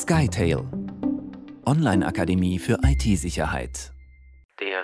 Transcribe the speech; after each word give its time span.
SkyTail 0.00 0.64
Online-Akademie 1.66 2.58
für 2.58 2.78
IT-Sicherheit. 2.82 3.92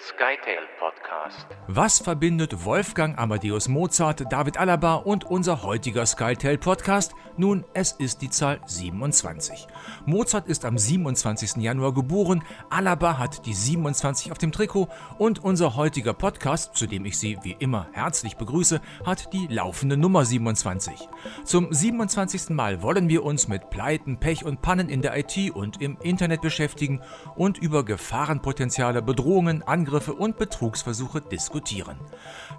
SkyTail 0.08 0.62
Podcast. 0.78 1.48
Was 1.66 1.98
verbindet 1.98 2.64
Wolfgang 2.64 3.18
Amadeus 3.18 3.66
Mozart, 3.66 4.30
David 4.30 4.56
Alaba 4.56 4.94
und 4.94 5.24
unser 5.24 5.64
heutiger 5.64 6.06
SkyTail 6.06 6.58
Podcast? 6.58 7.12
Nun, 7.36 7.64
es 7.74 7.90
ist 7.90 8.22
die 8.22 8.30
Zahl 8.30 8.60
27. 8.66 9.66
Mozart 10.06 10.46
ist 10.46 10.64
am 10.64 10.78
27. 10.78 11.56
Januar 11.56 11.92
geboren, 11.92 12.44
Alaba 12.70 13.18
hat 13.18 13.46
die 13.46 13.52
27 13.52 14.30
auf 14.30 14.38
dem 14.38 14.52
Trikot 14.52 14.88
und 15.18 15.42
unser 15.42 15.74
heutiger 15.74 16.14
Podcast, 16.14 16.76
zu 16.76 16.86
dem 16.86 17.04
ich 17.04 17.18
Sie 17.18 17.36
wie 17.42 17.56
immer 17.58 17.88
herzlich 17.92 18.36
begrüße, 18.36 18.80
hat 19.04 19.32
die 19.32 19.48
laufende 19.48 19.96
Nummer 19.96 20.24
27. 20.24 21.08
Zum 21.42 21.72
27. 21.72 22.50
Mal 22.50 22.80
wollen 22.80 23.08
wir 23.08 23.24
uns 23.24 23.48
mit 23.48 23.70
Pleiten, 23.70 24.20
Pech 24.20 24.44
und 24.44 24.62
Pannen 24.62 24.88
in 24.88 25.02
der 25.02 25.16
IT 25.18 25.50
und 25.52 25.82
im 25.82 25.98
Internet 26.00 26.42
beschäftigen 26.42 27.02
und 27.34 27.58
über 27.58 27.84
Gefahrenpotenziale, 27.84 29.02
Bedrohungen, 29.02 29.64
Angriffe 29.64 29.95
und 30.00 30.38
Betrugsversuche 30.38 31.20
diskutieren. 31.20 31.96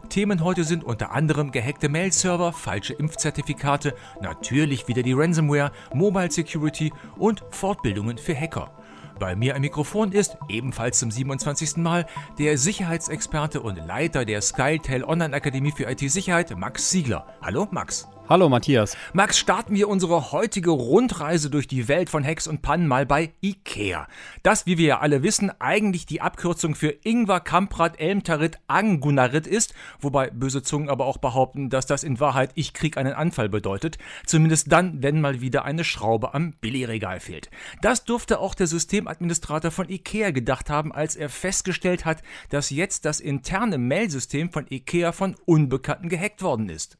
Themen 0.10 0.44
heute 0.44 0.64
sind 0.64 0.84
unter 0.84 1.12
anderem 1.12 1.52
gehackte 1.52 1.90
Mail-Server, 1.90 2.54
falsche 2.54 2.94
Impfzertifikate, 2.94 3.94
natürlich 4.22 4.88
wieder 4.88 5.04
die 5.04 5.14
Ransomware, 5.14 5.72
Mobile 5.94 6.32
Security 6.32 6.92
und 7.18 7.44
Fortbildungen 7.52 8.18
für 8.18 8.36
Hacker. 8.36 8.72
Bei 9.20 9.36
mir 9.36 9.56
am 9.56 9.62
Mikrofon 9.62 10.12
ist, 10.12 10.38
ebenfalls 10.48 11.00
zum 11.00 11.10
27. 11.10 11.78
Mal, 11.78 12.06
der 12.38 12.58
Sicherheitsexperte 12.58 13.62
und 13.62 13.78
Leiter 13.78 14.26
der 14.26 14.42
SkyTel 14.42 15.04
Online 15.04 15.36
Akademie 15.36 15.72
für 15.72 15.90
IT-Sicherheit, 15.90 16.56
Max 16.58 16.92
Siegler. 16.92 17.26
Hallo 17.42 17.68
Max. 17.72 18.08
Hallo 18.30 18.50
Matthias. 18.50 18.98
Max, 19.14 19.40
starten 19.40 19.74
wir 19.74 19.88
unsere 19.88 20.34
heutige 20.34 20.72
Rundreise 20.72 21.50
durch 21.50 21.66
die 21.66 21.88
Welt 21.88 22.10
von 22.10 22.26
Hacks 22.26 22.46
und 22.46 22.62
Pannen 22.62 22.86
mal 22.86 23.06
bei 23.06 23.32
IKEA. 23.42 24.06
Das, 24.44 24.66
wie 24.66 24.78
wir 24.78 24.86
ja 24.86 25.00
alle 25.00 25.24
wissen, 25.24 25.50
eigentlich 25.62 26.06
die 26.06 26.20
Abkürzung 26.20 26.76
für 26.76 26.94
Ingwer, 27.06 27.40
Kamprat, 27.40 28.02
Elmtarit, 28.02 28.60
Angunarit 28.68 29.48
ist, 29.48 29.74
wobei 30.02 30.30
böse 30.30 30.62
Zungen 30.62 30.90
aber 30.90 31.06
auch 31.06 31.20
behaupten, 31.20 31.70
dass 31.70 31.86
das 31.86 32.04
in 32.04 32.20
Wahrheit 32.20 32.52
ich 32.56 32.74
krieg 32.74 32.98
einen 32.98 33.14
Anfall 33.14 33.48
bedeutet, 33.48 33.98
zumindest 34.26 34.74
dann, 34.74 35.02
wenn 35.02 35.22
mal 35.22 35.40
wieder 35.40 35.64
eine 35.64 35.86
Schraube 35.86 36.34
am 36.34 36.52
Billigregal 36.52 37.22
fehlt. 37.22 37.50
Das 37.82 38.04
durfte 38.04 38.42
auch 38.42 38.56
der 38.56 38.68
Systemadministrator 38.68 39.72
von 39.72 39.88
IKEA 39.88 40.32
gedacht 40.32 40.70
haben, 40.70 40.92
als 40.92 41.16
er 41.16 41.30
festgestellt 41.30 42.04
hat, 42.04 42.22
dass 42.50 42.72
jetzt 42.72 43.06
das 43.06 43.22
interne 43.22 43.78
Mailsystem 43.78 44.52
von 44.52 44.66
IKEA 44.70 45.14
von 45.14 45.38
Unbekannten 45.46 46.10
gehackt 46.10 46.42
worden 46.42 46.68
ist. 46.68 46.98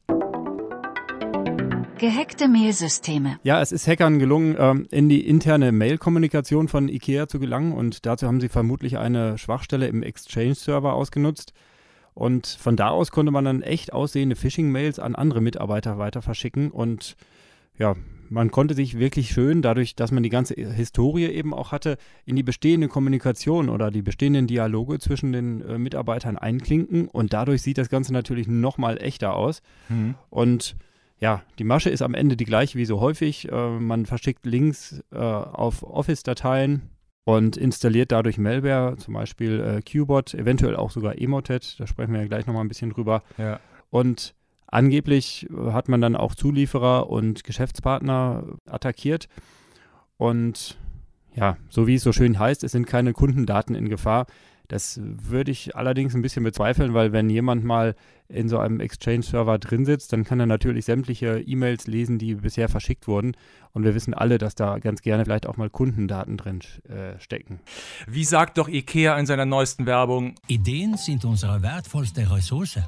Gehackte 1.98 2.46
Mailsysteme. 2.46 3.40
Ja, 3.42 3.60
es 3.60 3.72
ist 3.72 3.88
Hackern 3.88 4.20
gelungen, 4.20 4.54
ähm, 4.56 4.86
in 4.92 5.08
die 5.08 5.26
interne 5.26 5.72
Mail-Kommunikation 5.72 6.68
von 6.68 6.88
IKEA 6.88 7.26
zu 7.26 7.40
gelangen 7.40 7.72
und 7.72 8.06
dazu 8.06 8.28
haben 8.28 8.40
sie 8.40 8.48
vermutlich 8.48 8.98
eine 8.98 9.36
Schwachstelle 9.36 9.88
im 9.88 10.04
Exchange-Server 10.04 10.92
ausgenutzt. 10.92 11.52
Und 12.14 12.46
von 12.46 12.76
da 12.76 12.90
aus 12.90 13.10
konnte 13.10 13.32
man 13.32 13.44
dann 13.44 13.62
echt 13.62 13.92
aussehende 13.92 14.36
Phishing-Mails 14.36 15.00
an 15.00 15.16
andere 15.16 15.40
Mitarbeiter 15.40 15.98
weiter 15.98 16.22
verschicken 16.22 16.70
und 16.70 17.16
ja, 17.78 17.96
man 18.28 18.50
konnte 18.50 18.74
sich 18.74 18.98
wirklich 18.98 19.30
schön, 19.30 19.62
dadurch, 19.62 19.96
dass 19.96 20.12
man 20.12 20.22
die 20.22 20.28
ganze 20.28 20.54
Historie 20.54 21.26
eben 21.26 21.52
auch 21.54 21.72
hatte, 21.72 21.96
in 22.26 22.36
die 22.36 22.42
bestehende 22.42 22.86
Kommunikation 22.88 23.68
oder 23.68 23.90
die 23.90 24.02
bestehenden 24.02 24.46
Dialoge 24.46 25.00
zwischen 25.00 25.32
den 25.32 25.62
äh, 25.62 25.78
Mitarbeitern 25.78 26.36
einklinken 26.36 27.08
und 27.08 27.32
dadurch 27.32 27.62
sieht 27.62 27.78
das 27.78 27.88
Ganze 27.88 28.12
natürlich 28.12 28.46
nochmal 28.46 29.02
echter 29.02 29.34
aus. 29.34 29.62
Mhm. 29.88 30.14
Und 30.30 30.76
ja, 31.20 31.42
die 31.58 31.64
Masche 31.64 31.90
ist 31.90 32.02
am 32.02 32.14
Ende 32.14 32.36
die 32.36 32.44
gleiche 32.44 32.78
wie 32.78 32.84
so 32.84 33.00
häufig. 33.00 33.50
Äh, 33.50 33.78
man 33.78 34.06
verschickt 34.06 34.46
Links 34.46 35.02
äh, 35.10 35.18
auf 35.18 35.82
Office-Dateien 35.82 36.82
und 37.24 37.56
installiert 37.56 38.12
dadurch 38.12 38.38
Malware, 38.38 38.96
zum 38.96 39.14
Beispiel 39.14 39.60
äh, 39.60 39.82
Qbot, 39.82 40.34
eventuell 40.34 40.76
auch 40.76 40.90
sogar 40.90 41.20
Emotet. 41.20 41.78
Da 41.78 41.86
sprechen 41.86 42.12
wir 42.12 42.20
ja 42.20 42.26
gleich 42.26 42.46
nochmal 42.46 42.64
ein 42.64 42.68
bisschen 42.68 42.90
drüber. 42.90 43.22
Ja. 43.36 43.60
Und 43.90 44.34
angeblich 44.66 45.48
äh, 45.50 45.72
hat 45.72 45.88
man 45.88 46.00
dann 46.00 46.16
auch 46.16 46.34
Zulieferer 46.34 47.10
und 47.10 47.44
Geschäftspartner 47.44 48.44
attackiert. 48.66 49.28
Und 50.16 50.78
ja, 51.34 51.56
so 51.68 51.86
wie 51.86 51.96
es 51.96 52.02
so 52.02 52.12
schön 52.12 52.38
heißt, 52.38 52.64
es 52.64 52.72
sind 52.72 52.86
keine 52.86 53.12
Kundendaten 53.12 53.74
in 53.74 53.88
Gefahr. 53.88 54.26
Das 54.68 55.00
würde 55.02 55.50
ich 55.50 55.74
allerdings 55.76 56.14
ein 56.14 56.20
bisschen 56.20 56.44
bezweifeln, 56.44 56.92
weil 56.92 57.12
wenn 57.12 57.30
jemand 57.30 57.64
mal 57.64 57.94
in 58.28 58.50
so 58.50 58.58
einem 58.58 58.80
Exchange-Server 58.80 59.58
drin 59.58 59.86
sitzt, 59.86 60.12
dann 60.12 60.24
kann 60.24 60.38
er 60.38 60.46
natürlich 60.46 60.84
sämtliche 60.84 61.40
E-Mails 61.40 61.86
lesen, 61.86 62.18
die 62.18 62.34
bisher 62.34 62.68
verschickt 62.68 63.08
wurden. 63.08 63.34
Und 63.72 63.84
wir 63.84 63.94
wissen 63.94 64.12
alle, 64.12 64.36
dass 64.36 64.54
da 64.54 64.78
ganz 64.78 65.00
gerne 65.00 65.24
vielleicht 65.24 65.46
auch 65.46 65.56
mal 65.56 65.70
Kundendaten 65.70 66.36
drin 66.36 66.60
äh, 66.86 67.18
stecken. 67.18 67.60
Wie 68.06 68.24
sagt 68.24 68.58
doch 68.58 68.68
IKEA 68.68 69.18
in 69.18 69.24
seiner 69.24 69.46
neuesten 69.46 69.86
Werbung? 69.86 70.34
Ideen 70.46 70.98
sind 70.98 71.24
unsere 71.24 71.62
wertvollste 71.62 72.30
Ressource. 72.30 72.78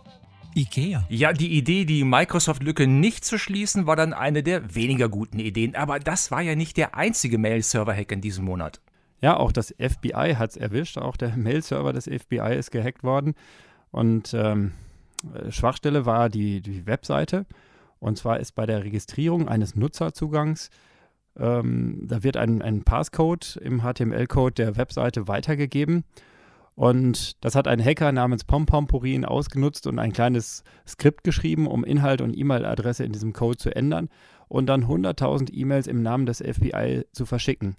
IKEA. 0.54 1.06
Ja, 1.08 1.32
die 1.32 1.56
Idee, 1.56 1.84
die 1.84 2.04
Microsoft-Lücke 2.04 2.86
nicht 2.86 3.24
zu 3.24 3.38
schließen, 3.38 3.86
war 3.86 3.96
dann 3.96 4.12
eine 4.12 4.42
der 4.42 4.74
weniger 4.74 5.08
guten 5.08 5.38
Ideen. 5.38 5.76
Aber 5.76 5.98
das 5.98 6.30
war 6.30 6.42
ja 6.42 6.56
nicht 6.56 6.76
der 6.76 6.94
einzige 6.94 7.38
Mail-Server-Hack 7.38 8.12
in 8.12 8.20
diesem 8.20 8.44
Monat. 8.44 8.80
Ja, 9.20 9.36
auch 9.36 9.52
das 9.52 9.74
FBI 9.78 10.34
hat 10.36 10.50
es 10.50 10.56
erwischt. 10.56 10.98
Auch 10.98 11.16
der 11.16 11.36
Mail-Server 11.36 11.92
des 11.92 12.04
FBI 12.04 12.56
ist 12.56 12.70
gehackt 12.70 13.02
worden. 13.02 13.34
Und 13.90 14.34
ähm, 14.34 14.72
Schwachstelle 15.50 16.06
war 16.06 16.28
die, 16.28 16.60
die 16.60 16.86
Webseite. 16.86 17.46
Und 17.98 18.16
zwar 18.16 18.40
ist 18.40 18.54
bei 18.54 18.66
der 18.66 18.84
Registrierung 18.84 19.48
eines 19.48 19.76
Nutzerzugangs, 19.76 20.70
ähm, 21.38 22.06
da 22.06 22.22
wird 22.22 22.36
ein, 22.36 22.62
ein 22.62 22.82
Passcode 22.82 23.56
im 23.62 23.82
HTML-Code 23.82 24.54
der 24.54 24.76
Webseite 24.76 25.28
weitergegeben. 25.28 26.04
Und 26.74 27.44
das 27.44 27.54
hat 27.54 27.68
ein 27.68 27.84
Hacker 27.84 28.10
namens 28.10 28.44
Pompompurin 28.44 29.24
ausgenutzt 29.24 29.86
und 29.86 29.98
ein 29.98 30.12
kleines 30.12 30.64
Skript 30.88 31.24
geschrieben, 31.24 31.66
um 31.66 31.84
Inhalt 31.84 32.22
und 32.22 32.36
E-Mail-Adresse 32.36 33.04
in 33.04 33.12
diesem 33.12 33.32
Code 33.32 33.58
zu 33.58 33.74
ändern 33.74 34.08
und 34.48 34.66
dann 34.66 34.86
100.000 34.86 35.52
E-Mails 35.52 35.86
im 35.86 36.02
Namen 36.02 36.26
des 36.26 36.38
FBI 36.38 37.04
zu 37.12 37.26
verschicken. 37.26 37.76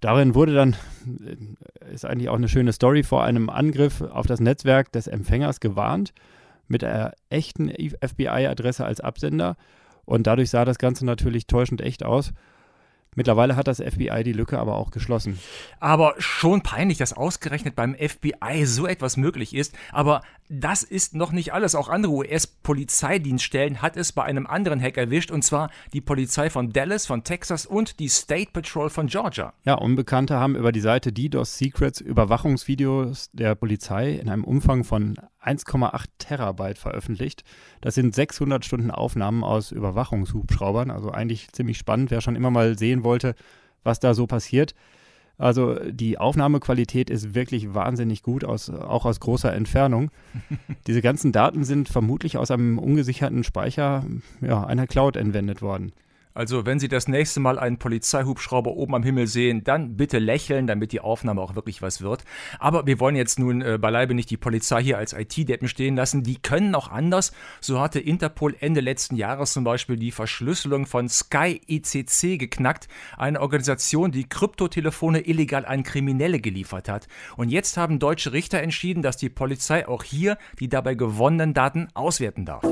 Darin 0.00 0.34
wurde 0.34 0.54
dann, 0.54 0.76
äh, 1.24 1.92
ist 1.92 2.04
eigentlich 2.04 2.28
auch 2.28 2.36
eine 2.36 2.48
schöne 2.48 2.72
Story, 2.72 3.02
vor 3.02 3.24
einem 3.24 3.50
Angriff 3.50 4.00
auf 4.02 4.26
das 4.26 4.40
Netzwerk 4.40 4.92
des 4.92 5.06
Empfängers 5.06 5.60
gewarnt, 5.60 6.12
mit 6.68 6.82
der 6.82 7.14
echten 7.30 7.70
FBI-Adresse 7.70 8.84
als 8.84 9.00
Absender. 9.00 9.56
Und 10.04 10.26
dadurch 10.26 10.50
sah 10.50 10.64
das 10.64 10.78
Ganze 10.78 11.04
natürlich 11.04 11.46
täuschend 11.46 11.80
echt 11.80 12.04
aus. 12.04 12.32
Mittlerweile 13.18 13.56
hat 13.56 13.66
das 13.66 13.78
FBI 13.78 14.22
die 14.22 14.32
Lücke 14.32 14.60
aber 14.60 14.76
auch 14.76 14.92
geschlossen. 14.92 15.40
Aber 15.80 16.14
schon 16.18 16.62
peinlich, 16.62 16.98
dass 16.98 17.12
ausgerechnet 17.12 17.74
beim 17.74 17.96
FBI 17.96 18.64
so 18.64 18.86
etwas 18.86 19.16
möglich 19.16 19.56
ist. 19.56 19.74
Aber 19.90 20.20
das 20.48 20.84
ist 20.84 21.16
noch 21.16 21.32
nicht 21.32 21.52
alles. 21.52 21.74
Auch 21.74 21.88
andere 21.88 22.12
US-Polizeidienststellen 22.12 23.82
hat 23.82 23.96
es 23.96 24.12
bei 24.12 24.22
einem 24.22 24.46
anderen 24.46 24.80
Hack 24.80 24.96
erwischt, 24.96 25.32
und 25.32 25.42
zwar 25.42 25.68
die 25.92 26.00
Polizei 26.00 26.48
von 26.48 26.72
Dallas, 26.72 27.06
von 27.06 27.24
Texas 27.24 27.66
und 27.66 27.98
die 27.98 28.08
State 28.08 28.52
Patrol 28.52 28.88
von 28.88 29.08
Georgia. 29.08 29.52
Ja, 29.64 29.74
Unbekannte 29.74 30.36
haben 30.36 30.54
über 30.54 30.70
die 30.70 30.80
Seite 30.80 31.12
DDoS 31.12 31.58
Secrets 31.58 32.00
Überwachungsvideos 32.00 33.30
der 33.32 33.56
Polizei 33.56 34.12
in 34.12 34.28
einem 34.28 34.44
Umfang 34.44 34.84
von 34.84 35.16
1,8 35.44 36.04
Terabyte 36.18 36.78
veröffentlicht. 36.78 37.44
Das 37.80 37.94
sind 37.94 38.14
600 38.14 38.64
Stunden 38.64 38.90
Aufnahmen 38.90 39.44
aus 39.44 39.70
Überwachungshubschraubern. 39.70 40.90
Also 40.90 41.10
eigentlich 41.10 41.52
ziemlich 41.52 41.78
spannend, 41.78 42.10
wer 42.10 42.20
schon 42.20 42.36
immer 42.36 42.50
mal 42.50 42.78
sehen 42.78 43.04
wollte, 43.04 43.07
was 43.82 44.00
da 44.00 44.14
so 44.14 44.26
passiert. 44.26 44.74
Also 45.38 45.76
die 45.88 46.18
Aufnahmequalität 46.18 47.10
ist 47.10 47.34
wirklich 47.34 47.72
wahnsinnig 47.72 48.22
gut, 48.24 48.44
aus, 48.44 48.70
auch 48.70 49.04
aus 49.06 49.20
großer 49.20 49.52
Entfernung. 49.52 50.10
Diese 50.88 51.00
ganzen 51.00 51.30
Daten 51.30 51.62
sind 51.64 51.88
vermutlich 51.88 52.36
aus 52.36 52.50
einem 52.50 52.78
ungesicherten 52.78 53.44
Speicher 53.44 54.04
ja, 54.40 54.64
einer 54.64 54.88
Cloud 54.88 55.16
entwendet 55.16 55.62
worden. 55.62 55.92
Also, 56.38 56.64
wenn 56.64 56.78
Sie 56.78 56.86
das 56.86 57.08
nächste 57.08 57.40
Mal 57.40 57.58
einen 57.58 57.78
Polizeihubschrauber 57.78 58.70
oben 58.70 58.94
am 58.94 59.02
Himmel 59.02 59.26
sehen, 59.26 59.64
dann 59.64 59.96
bitte 59.96 60.20
lächeln, 60.20 60.68
damit 60.68 60.92
die 60.92 61.00
Aufnahme 61.00 61.40
auch 61.40 61.56
wirklich 61.56 61.82
was 61.82 62.00
wird. 62.00 62.22
Aber 62.60 62.86
wir 62.86 63.00
wollen 63.00 63.16
jetzt 63.16 63.40
nun 63.40 63.60
äh, 63.60 63.76
beileibe 63.76 64.14
nicht 64.14 64.30
die 64.30 64.36
Polizei 64.36 64.80
hier 64.80 64.98
als 64.98 65.14
IT-Deppen 65.14 65.66
stehen 65.66 65.96
lassen. 65.96 66.22
Die 66.22 66.40
können 66.40 66.76
auch 66.76 66.92
anders. 66.92 67.32
So 67.60 67.80
hatte 67.80 67.98
Interpol 67.98 68.54
Ende 68.60 68.80
letzten 68.80 69.16
Jahres 69.16 69.52
zum 69.52 69.64
Beispiel 69.64 69.96
die 69.96 70.12
Verschlüsselung 70.12 70.86
von 70.86 71.08
Sky 71.08 71.60
ECC 71.66 72.38
geknackt, 72.38 72.86
eine 73.16 73.40
Organisation, 73.40 74.12
die 74.12 74.28
Kryptotelefone 74.28 75.26
illegal 75.26 75.66
an 75.66 75.82
Kriminelle 75.82 76.38
geliefert 76.38 76.88
hat. 76.88 77.08
Und 77.36 77.48
jetzt 77.48 77.76
haben 77.76 77.98
deutsche 77.98 78.32
Richter 78.32 78.60
entschieden, 78.60 79.02
dass 79.02 79.16
die 79.16 79.28
Polizei 79.28 79.88
auch 79.88 80.04
hier 80.04 80.38
die 80.60 80.68
dabei 80.68 80.94
gewonnenen 80.94 81.52
Daten 81.52 81.88
auswerten 81.94 82.44
darf. 82.44 82.62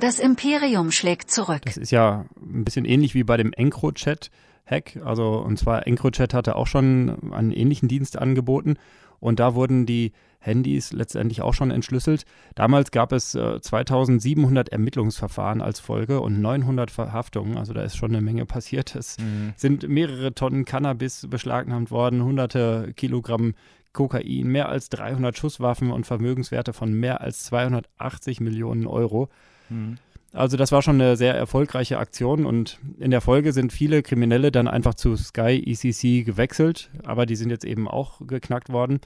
Das 0.00 0.18
Imperium 0.18 0.90
schlägt 0.90 1.30
zurück. 1.30 1.62
Das 1.64 1.76
ist 1.76 1.90
ja 1.90 2.24
ein 2.40 2.64
bisschen 2.64 2.84
ähnlich 2.84 3.14
wie 3.14 3.24
bei 3.24 3.36
dem 3.36 3.52
EncroChat-Hack. 3.52 5.00
Also, 5.04 5.38
und 5.38 5.58
zwar 5.58 5.86
EncroChat 5.86 6.32
hatte 6.32 6.56
auch 6.56 6.66
schon 6.66 7.32
einen 7.32 7.52
ähnlichen 7.52 7.88
Dienst 7.88 8.18
angeboten. 8.18 8.76
Und 9.20 9.38
da 9.38 9.54
wurden 9.54 9.84
die 9.84 10.12
Handys 10.38 10.92
letztendlich 10.92 11.42
auch 11.42 11.52
schon 11.52 11.70
entschlüsselt. 11.70 12.24
Damals 12.54 12.90
gab 12.90 13.12
es 13.12 13.34
äh, 13.34 13.60
2700 13.60 14.70
Ermittlungsverfahren 14.70 15.60
als 15.60 15.80
Folge 15.80 16.20
und 16.20 16.40
900 16.40 16.90
Verhaftungen. 16.90 17.58
Also 17.58 17.74
da 17.74 17.82
ist 17.82 17.96
schon 17.96 18.10
eine 18.10 18.22
Menge 18.22 18.46
passiert. 18.46 18.94
Es 18.96 19.18
mhm. 19.18 19.52
sind 19.56 19.86
mehrere 19.86 20.34
Tonnen 20.34 20.64
Cannabis 20.64 21.26
beschlagnahmt 21.28 21.90
worden, 21.90 22.24
hunderte 22.24 22.94
Kilogramm 22.96 23.54
Kokain, 23.92 24.46
mehr 24.46 24.70
als 24.70 24.88
300 24.88 25.36
Schusswaffen 25.36 25.90
und 25.90 26.06
Vermögenswerte 26.06 26.72
von 26.72 26.92
mehr 26.92 27.20
als 27.20 27.44
280 27.44 28.40
Millionen 28.40 28.86
Euro. 28.86 29.28
Mhm. 29.70 29.98
Also 30.32 30.56
das 30.56 30.70
war 30.70 30.80
schon 30.80 31.00
eine 31.00 31.16
sehr 31.16 31.34
erfolgreiche 31.34 31.98
Aktion 31.98 32.46
und 32.46 32.78
in 32.98 33.10
der 33.10 33.20
Folge 33.20 33.52
sind 33.52 33.72
viele 33.72 34.02
Kriminelle 34.02 34.52
dann 34.52 34.68
einfach 34.68 34.94
zu 34.94 35.16
Sky 35.16 35.60
ECC 35.66 36.24
gewechselt, 36.24 36.90
aber 37.02 37.26
die 37.26 37.34
sind 37.34 37.50
jetzt 37.50 37.64
eben 37.64 37.88
auch 37.88 38.20
geknackt 38.24 38.70
worden. 38.70 39.00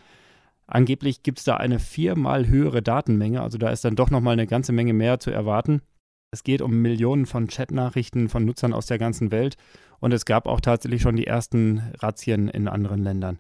Angeblich 0.67 1.23
gibt 1.23 1.39
es 1.39 1.45
da 1.45 1.57
eine 1.57 1.79
viermal 1.79 2.47
höhere 2.47 2.83
Datenmenge, 2.83 3.41
also 3.41 3.57
da 3.57 3.71
ist 3.71 3.85
dann 3.87 3.97
doch 3.97 4.11
nochmal 4.11 4.35
eine 4.35 4.47
ganze 4.47 4.73
Menge 4.73 4.93
mehr 4.93 5.19
zu 5.19 5.31
erwarten. 5.31 5.81
Es 6.31 6.43
geht 6.43 6.61
um 6.61 6.83
Millionen 6.83 7.25
von 7.25 7.47
Chatnachrichten 7.47 8.29
von 8.29 8.45
Nutzern 8.45 8.75
aus 8.75 8.87
der 8.87 8.99
ganzen 8.99 9.31
Welt 9.31 9.57
und 10.01 10.13
es 10.13 10.27
gab 10.27 10.47
auch 10.47 10.61
tatsächlich 10.61 11.01
schon 11.01 11.17
die 11.17 11.27
ersten 11.27 11.81
Razzien 12.01 12.49
in 12.49 12.69
anderen 12.69 13.03
Ländern. 13.03 13.39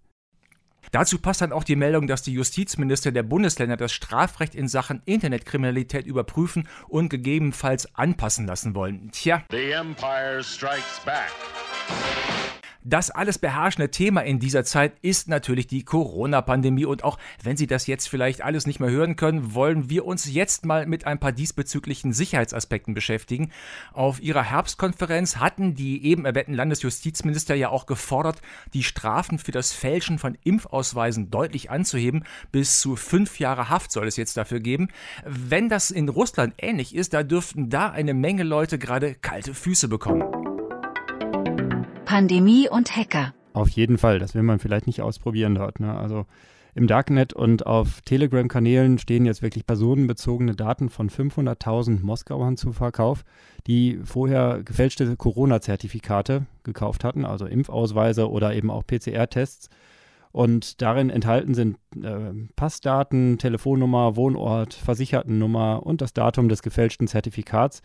Dazu 0.90 1.19
passt 1.19 1.40
dann 1.40 1.52
auch 1.52 1.64
die 1.64 1.76
Meldung, 1.76 2.06
dass 2.06 2.22
die 2.22 2.32
Justizminister 2.32 3.12
der 3.12 3.22
Bundesländer 3.22 3.76
das 3.76 3.92
Strafrecht 3.92 4.54
in 4.54 4.69
Sachen 4.69 5.02
Internetkriminalität 5.04 6.06
überprüfen 6.06 6.69
und 6.88 7.08
gegebenenfalls 7.08 7.94
anpassen 7.94 8.46
lassen 8.46 8.75
wollen. 8.75 9.10
Tja. 9.12 9.44
The 9.50 9.72
Empire 9.72 10.42
Strikes 10.42 11.00
Back. 11.04 11.32
Das 12.86 13.10
alles 13.10 13.38
beherrschende 13.38 13.90
Thema 13.90 14.20
in 14.20 14.38
dieser 14.38 14.62
Zeit 14.62 14.92
ist 15.00 15.26
natürlich 15.26 15.66
die 15.66 15.84
Corona-Pandemie 15.84 16.84
und 16.84 17.02
auch 17.02 17.19
wenn 17.42 17.56
Sie 17.56 17.66
das 17.66 17.86
jetzt 17.86 18.10
vielleicht 18.10 18.42
alles 18.42 18.66
nicht 18.66 18.78
mehr 18.78 18.90
hören 18.90 19.16
können, 19.16 19.54
wollen 19.54 19.88
wir 19.88 20.04
uns 20.04 20.31
jetzt 20.31 20.66
mal 20.66 20.84
mit 20.84 21.06
ein 21.06 21.19
paar 21.19 21.32
diesbezüglichen 21.32 22.12
Sicherheitsaspekten 22.12 22.92
beschäftigen. 22.92 23.50
Auf 23.94 24.20
ihrer 24.20 24.42
Herbstkonferenz 24.42 25.38
hatten 25.38 25.75
die 25.75 26.04
eben 26.04 26.26
erwähnten 26.26 26.52
Landesjustizminister 26.52 27.54
ja 27.54 27.70
auch 27.70 27.86
gefordert, 27.86 28.42
die 28.75 28.82
Strafen 28.82 29.38
für 29.38 29.52
das 29.52 29.72
Fälschen 29.72 30.19
von 30.19 30.36
Impfausweisen 30.44 31.31
deutlich 31.31 31.70
anzuheben. 31.70 32.25
Bis 32.52 32.81
zu 32.82 32.96
fünf 32.96 33.38
Jahre 33.38 33.70
Haft 33.70 33.92
soll 33.92 34.06
es 34.06 34.19
jetzt 34.19 34.36
dafür 34.36 34.60
geben. 34.60 34.88
Wenn 35.25 35.70
das 35.70 35.90
in 35.90 36.10
Russland 36.10 36.52
ähnlich 36.58 36.94
ist, 36.94 37.14
da 37.14 37.22
dürften 37.22 37.70
da 37.70 37.88
eine 37.88 38.12
Menge 38.12 38.42
Leute 38.42 38.78
gerade 38.78 39.14
kalte 39.14 39.54
Füße 39.54 39.88
bekommen. 39.88 40.44
Pandemie 42.14 42.69
und 42.69 42.94
Hacker. 42.96 43.34
Auf 43.55 43.70
jeden 43.70 43.99
Fall, 43.99 44.20
das 44.20 44.37
will 44.37 44.44
man 44.44 44.61
vielleicht 44.61 44.87
nicht 44.87 45.02
ausprobieren 45.02 45.56
dort. 45.56 45.81
Ne? 45.81 45.99
Also 45.99 46.26
im 46.72 46.87
Darknet 46.87 47.32
und 47.32 47.66
auf 47.66 48.02
Telegram-Kanälen 48.02 48.99
stehen 48.99 49.26
jetzt 49.26 49.43
wirklich 49.43 49.66
personenbezogene 49.66 50.55
Daten 50.55 50.90
von 50.90 51.11
500.000 51.11 52.05
Moskauern 52.05 52.56
zu 52.56 52.70
Verkauf, 52.70 53.25
die 53.66 53.99
vorher 54.05 54.62
gefälschte 54.62 55.16
Corona-Zertifikate 55.16 56.46
gekauft 56.62 57.02
hatten, 57.02 57.25
also 57.25 57.46
Impfausweise 57.46 58.31
oder 58.31 58.55
eben 58.55 58.70
auch 58.70 58.87
PCR-Tests. 58.87 59.69
Und 60.31 60.82
darin 60.82 61.10
enthalten 61.10 61.55
sind 61.55 61.78
äh, 62.00 62.31
Passdaten, 62.55 63.38
Telefonnummer, 63.38 64.14
Wohnort, 64.14 64.72
Versichertennummer 64.72 65.84
und 65.84 66.00
das 66.00 66.12
Datum 66.12 66.49
des 66.49 66.62
gefälschten 66.62 67.08
Zertifikats. 67.08 67.82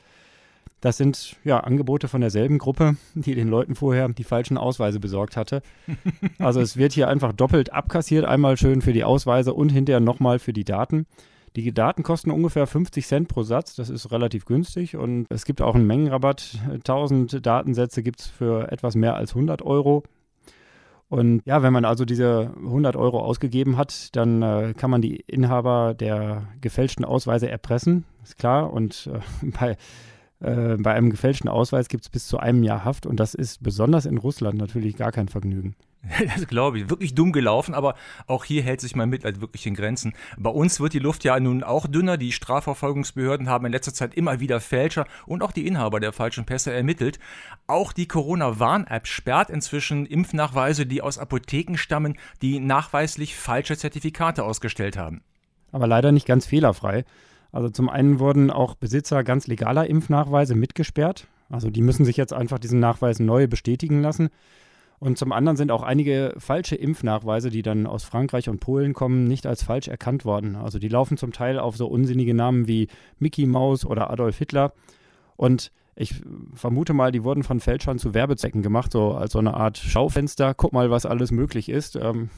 Das 0.81 0.97
sind 0.97 1.35
ja 1.43 1.59
Angebote 1.59 2.07
von 2.07 2.21
derselben 2.21 2.57
Gruppe, 2.57 2.95
die 3.13 3.35
den 3.35 3.49
Leuten 3.49 3.75
vorher 3.75 4.07
die 4.09 4.23
falschen 4.23 4.57
Ausweise 4.57 4.99
besorgt 4.99 5.37
hatte. 5.37 5.61
Also 6.39 6.61
es 6.61 6.77
wird 6.77 6.93
hier 6.93 7.09
einfach 7.09 7.33
doppelt 7.33 7.73
abkassiert, 7.73 8.23
einmal 8.23 8.55
schön 8.55 8.81
für 8.81 8.93
die 8.93 9.03
Ausweise 9.03 9.53
und 9.53 9.69
hinterher 9.69 9.99
nochmal 9.99 10.39
für 10.39 10.53
die 10.53 10.63
Daten. 10.63 11.05
Die 11.55 11.73
Daten 11.73 12.03
kosten 12.03 12.31
ungefähr 12.31 12.65
50 12.65 13.05
Cent 13.05 13.27
pro 13.27 13.43
Satz, 13.43 13.75
das 13.75 13.89
ist 13.89 14.11
relativ 14.11 14.45
günstig 14.45 14.95
und 14.95 15.25
es 15.29 15.45
gibt 15.45 15.61
auch 15.61 15.75
einen 15.75 15.87
Mengenrabatt. 15.87 16.59
1000 16.69 17.45
Datensätze 17.45 18.03
gibt 18.03 18.21
es 18.21 18.27
für 18.27 18.71
etwas 18.71 18.95
mehr 18.95 19.15
als 19.15 19.31
100 19.31 19.61
Euro. 19.61 20.03
Und 21.09 21.41
ja, 21.45 21.63
wenn 21.63 21.73
man 21.73 21.85
also 21.85 22.05
diese 22.05 22.53
100 22.55 22.95
Euro 22.95 23.19
ausgegeben 23.19 23.77
hat, 23.77 24.15
dann 24.15 24.43
äh, 24.43 24.73
kann 24.77 24.91
man 24.91 25.01
die 25.01 25.17
Inhaber 25.27 25.95
der 25.95 26.47
gefälschten 26.61 27.03
Ausweise 27.03 27.49
erpressen, 27.49 28.05
ist 28.23 28.37
klar. 28.37 28.71
Und 28.71 29.09
äh, 29.11 29.19
bei 29.59 29.77
äh, 30.41 30.77
bei 30.77 30.93
einem 30.93 31.09
gefälschten 31.09 31.49
Ausweis 31.49 31.89
gibt 31.89 32.05
es 32.05 32.09
bis 32.09 32.27
zu 32.27 32.39
einem 32.39 32.63
Jahr 32.63 32.85
Haft 32.85 33.05
und 33.05 33.19
das 33.19 33.33
ist 33.33 33.61
besonders 33.61 34.05
in 34.05 34.17
Russland 34.17 34.57
natürlich 34.57 34.95
gar 34.95 35.11
kein 35.11 35.27
Vergnügen. 35.27 35.75
Das 36.35 36.47
glaube 36.47 36.79
ich. 36.79 36.89
Wirklich 36.89 37.15
dumm 37.15 37.31
gelaufen, 37.31 37.73
aber 37.73 37.95
auch 38.27 38.45
hier 38.45 38.63
hält 38.63 38.81
sich 38.81 38.95
mein 38.95 39.09
Mitleid 39.09 39.41
wirklich 39.41 39.65
in 39.67 39.75
Grenzen. 39.75 40.13
Bei 40.37 40.49
uns 40.49 40.79
wird 40.79 40.93
die 40.93 40.99
Luft 40.99 41.23
ja 41.23 41.39
nun 41.39 41.63
auch 41.63 41.87
dünner. 41.87 42.17
Die 42.17 42.31
Strafverfolgungsbehörden 42.31 43.49
haben 43.49 43.65
in 43.65 43.71
letzter 43.71 43.93
Zeit 43.93 44.13
immer 44.15 44.39
wieder 44.39 44.59
Fälscher 44.61 45.05
und 45.25 45.43
auch 45.43 45.51
die 45.51 45.67
Inhaber 45.67 45.99
der 45.99 46.13
falschen 46.13 46.45
Pässe 46.45 46.71
ermittelt. 46.71 47.19
Auch 47.67 47.91
die 47.91 48.07
Corona-Warn-App 48.07 49.07
sperrt 49.07 49.49
inzwischen 49.49 50.05
Impfnachweise, 50.05 50.85
die 50.85 51.01
aus 51.01 51.17
Apotheken 51.17 51.75
stammen, 51.77 52.17
die 52.41 52.59
nachweislich 52.59 53.35
falsche 53.35 53.77
Zertifikate 53.77 54.43
ausgestellt 54.43 54.97
haben. 54.97 55.21
Aber 55.71 55.87
leider 55.87 56.11
nicht 56.11 56.25
ganz 56.25 56.45
fehlerfrei. 56.45 57.03
Also 57.51 57.69
zum 57.69 57.89
einen 57.89 58.19
wurden 58.19 58.51
auch 58.51 58.75
Besitzer 58.75 59.23
ganz 59.23 59.47
legaler 59.47 59.87
Impfnachweise 59.87 60.55
mitgesperrt. 60.55 61.27
Also 61.49 61.69
die 61.69 61.81
müssen 61.81 62.05
sich 62.05 62.17
jetzt 62.17 62.33
einfach 62.33 62.59
diesen 62.59 62.79
Nachweis 62.79 63.19
neu 63.19 63.47
bestätigen 63.47 64.01
lassen. 64.01 64.29
Und 64.99 65.17
zum 65.17 65.31
anderen 65.31 65.55
sind 65.55 65.71
auch 65.71 65.81
einige 65.81 66.35
falsche 66.37 66.75
Impfnachweise, 66.75 67.49
die 67.49 67.61
dann 67.61 67.87
aus 67.87 68.03
Frankreich 68.03 68.49
und 68.49 68.59
Polen 68.59 68.93
kommen, 68.93 69.23
nicht 69.23 69.47
als 69.47 69.63
falsch 69.63 69.87
erkannt 69.87 70.25
worden. 70.25 70.57
Also 70.57 70.77
die 70.77 70.89
laufen 70.89 71.17
zum 71.17 71.31
Teil 71.31 71.57
auf 71.57 71.77
so 71.77 71.87
unsinnige 71.87 72.33
Namen 72.33 72.67
wie 72.67 72.89
Mickey 73.17 73.45
Mouse 73.45 73.85
oder 73.85 74.09
Adolf 74.09 74.37
Hitler. 74.37 74.73
Und 75.37 75.71
ich 75.99 76.15
vermute 76.53 76.93
mal, 76.93 77.11
die 77.11 77.25
wurden 77.25 77.43
von 77.43 77.59
Fälschern 77.59 77.99
zu 77.99 78.13
Werbezwecken 78.13 78.61
gemacht, 78.61 78.93
so 78.93 79.15
als 79.15 79.33
so 79.33 79.39
eine 79.39 79.53
Art 79.53 79.77
Schaufenster. 79.77 80.53
Guck 80.53 80.71
mal, 80.71 80.89
was 80.89 81.05
alles 81.05 81.31
möglich 81.31 81.67
ist. 81.67 81.97
Ähm, 81.97 82.29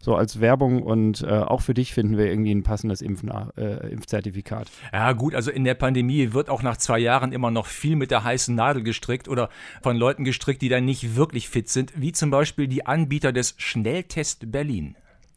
so 0.00 0.16
als 0.16 0.40
Werbung 0.40 0.82
und 0.82 1.22
äh, 1.22 1.28
auch 1.28 1.60
für 1.60 1.72
dich 1.72 1.94
finden 1.94 2.18
wir 2.18 2.26
irgendwie 2.26 2.52
ein 2.52 2.64
passendes 2.64 3.00
Impfna 3.00 3.52
äh, 3.56 3.92
Impfzertifikat. 3.92 4.72
Ja, 4.92 5.12
gut, 5.12 5.36
also 5.36 5.52
in 5.52 5.62
der 5.62 5.74
Pandemie 5.74 6.32
wird 6.32 6.50
auch 6.50 6.62
nach 6.62 6.78
zwei 6.78 6.98
Jahren 6.98 7.32
immer 7.32 7.52
noch 7.52 7.66
viel 7.66 7.94
mit 7.94 8.10
der 8.10 8.24
heißen 8.24 8.56
Nadel 8.56 8.82
gestrickt 8.82 9.28
oder 9.28 9.50
von 9.82 9.96
Leuten 9.96 10.24
gestrickt, 10.24 10.60
die 10.60 10.68
dann 10.68 10.84
nicht 10.84 11.14
wirklich 11.14 11.48
fit 11.48 11.68
sind, 11.68 11.92
wie 11.94 12.10
zum 12.10 12.32
Beispiel 12.32 12.66
die 12.66 12.86
Anbieter 12.86 13.32
des 13.32 13.54
Schnelltest 13.56 14.50
Berlin. 14.50 14.96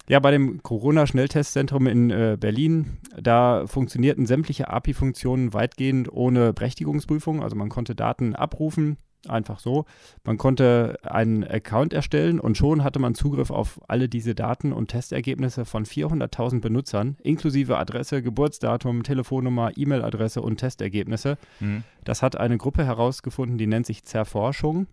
Ja, 0.10 0.20
bei 0.20 0.32
dem 0.32 0.62
Corona-Schnelltestzentrum 0.62 1.88
in 1.88 2.10
äh, 2.10 2.38
Berlin, 2.38 2.98
da 3.18 3.66
funktionierten 3.68 4.26
sämtliche 4.26 4.68
API-Funktionen 4.68 5.54
weitgehend 5.54 6.12
ohne 6.12 6.52
Berechtigungsprüfung. 6.52 7.42
Also 7.42 7.56
man 7.56 7.70
konnte 7.70 7.96
Daten 7.96 8.36
abrufen, 8.36 8.98
einfach 9.30 9.60
so. 9.60 9.86
Man 10.26 10.38
konnte 10.38 10.98
einen 11.04 11.46
Account 11.46 11.94
erstellen 11.94 12.42
und 12.42 12.58
schon 12.58 12.84
hatte 12.84 13.00
man 13.00 13.16
Zugriff 13.16 13.50
auf 13.50 13.80
alle 13.88 14.10
diese 14.10 14.36
Daten 14.36 14.74
und 14.74 14.90
Testergebnisse 14.90 15.64
von 15.64 15.86
400.000 15.86 16.60
Benutzern, 16.60 17.16
inklusive 17.24 17.78
Adresse, 17.78 18.22
Geburtsdatum, 18.22 19.04
Telefonnummer, 19.04 19.72
E-Mail-Adresse 19.78 20.42
und 20.42 20.58
Testergebnisse. 20.58 21.38
Mhm. 21.62 21.84
Das 22.04 22.22
hat 22.22 22.36
eine 22.36 22.58
Gruppe 22.58 22.86
herausgefunden, 22.86 23.58
die 23.58 23.68
nennt 23.68 23.86
sich 23.86 24.04
Zerforschung. 24.04 24.88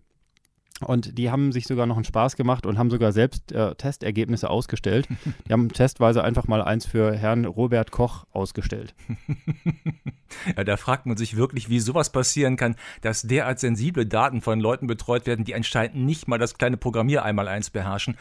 Und 0.83 1.17
die 1.17 1.31
haben 1.31 1.51
sich 1.51 1.65
sogar 1.65 1.85
noch 1.85 1.95
einen 1.95 2.05
Spaß 2.05 2.35
gemacht 2.35 2.65
und 2.65 2.77
haben 2.77 2.89
sogar 2.89 3.11
selbst 3.11 3.51
äh, 3.51 3.75
Testergebnisse 3.75 4.49
ausgestellt. 4.49 5.07
Die 5.47 5.53
haben 5.53 5.69
testweise 5.69 6.23
einfach 6.23 6.47
mal 6.47 6.61
eins 6.61 6.85
für 6.85 7.15
Herrn 7.15 7.45
Robert 7.45 7.91
Koch 7.91 8.25
ausgestellt. 8.31 8.93
Ja, 10.55 10.63
da 10.63 10.77
fragt 10.77 11.05
man 11.05 11.17
sich 11.17 11.35
wirklich, 11.35 11.69
wie 11.69 11.79
sowas 11.79 12.11
passieren 12.11 12.55
kann, 12.55 12.75
dass 13.01 13.21
derart 13.21 13.59
sensible 13.59 14.05
Daten 14.05 14.41
von 14.41 14.59
Leuten 14.59 14.87
betreut 14.87 15.25
werden, 15.25 15.45
die 15.45 15.55
anscheinend 15.55 15.95
nicht 15.97 16.27
mal 16.27 16.37
das 16.37 16.57
kleine 16.57 16.77
Programmier 16.77 17.23
einmal 17.23 17.47
eins 17.47 17.69
beherrschen. 17.69 18.17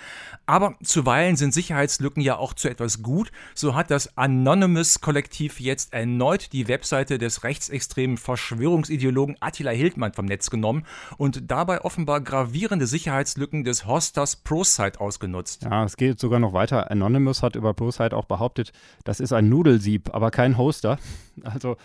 Aber 0.46 0.74
zuweilen 0.82 1.36
sind 1.36 1.54
Sicherheitslücken 1.54 2.22
ja 2.22 2.36
auch 2.36 2.54
zu 2.54 2.68
etwas 2.68 3.02
gut. 3.02 3.30
So 3.54 3.74
hat 3.74 3.90
das 3.90 4.16
Anonymous-Kollektiv 4.18 5.60
jetzt 5.60 5.92
erneut 5.92 6.52
die 6.52 6.68
Webseite 6.68 7.18
des 7.18 7.44
rechtsextremen 7.44 8.16
Verschwörungsideologen 8.16 9.36
Attila 9.40 9.70
Hildmann 9.70 10.12
vom 10.12 10.26
Netz 10.26 10.50
genommen 10.50 10.84
und 11.16 11.50
dabei 11.50 11.82
offenbar 11.82 12.20
gravierend 12.20 12.49
gravierende 12.50 12.88
Sicherheitslücken 12.88 13.62
des 13.62 13.86
Hosters 13.86 14.34
ProSite 14.34 15.00
ausgenutzt. 15.00 15.62
Ja, 15.62 15.84
es 15.84 15.96
geht 15.96 16.18
sogar 16.18 16.40
noch 16.40 16.52
weiter. 16.52 16.90
Anonymous 16.90 17.44
hat 17.44 17.54
über 17.54 17.74
ProSite 17.74 18.16
auch 18.16 18.24
behauptet, 18.24 18.72
das 19.04 19.20
ist 19.20 19.32
ein 19.32 19.48
Nudelsieb, 19.48 20.12
aber 20.12 20.30
kein 20.30 20.58
Hoster. 20.58 20.98
Also 21.44 21.76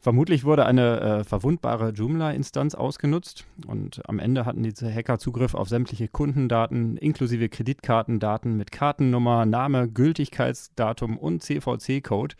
Vermutlich 0.00 0.44
wurde 0.44 0.64
eine 0.64 1.00
äh, 1.00 1.24
verwundbare 1.24 1.90
Joomla-Instanz 1.90 2.76
ausgenutzt 2.76 3.46
und 3.66 4.00
am 4.08 4.20
Ende 4.20 4.46
hatten 4.46 4.62
diese 4.62 4.92
Hacker 4.94 5.18
Zugriff 5.18 5.54
auf 5.54 5.68
sämtliche 5.68 6.06
Kundendaten 6.06 6.96
inklusive 6.96 7.48
Kreditkartendaten 7.48 8.56
mit 8.56 8.70
Kartennummer, 8.70 9.44
Name, 9.44 9.88
Gültigkeitsdatum 9.88 11.18
und 11.18 11.42
CVC-Code. 11.42 12.36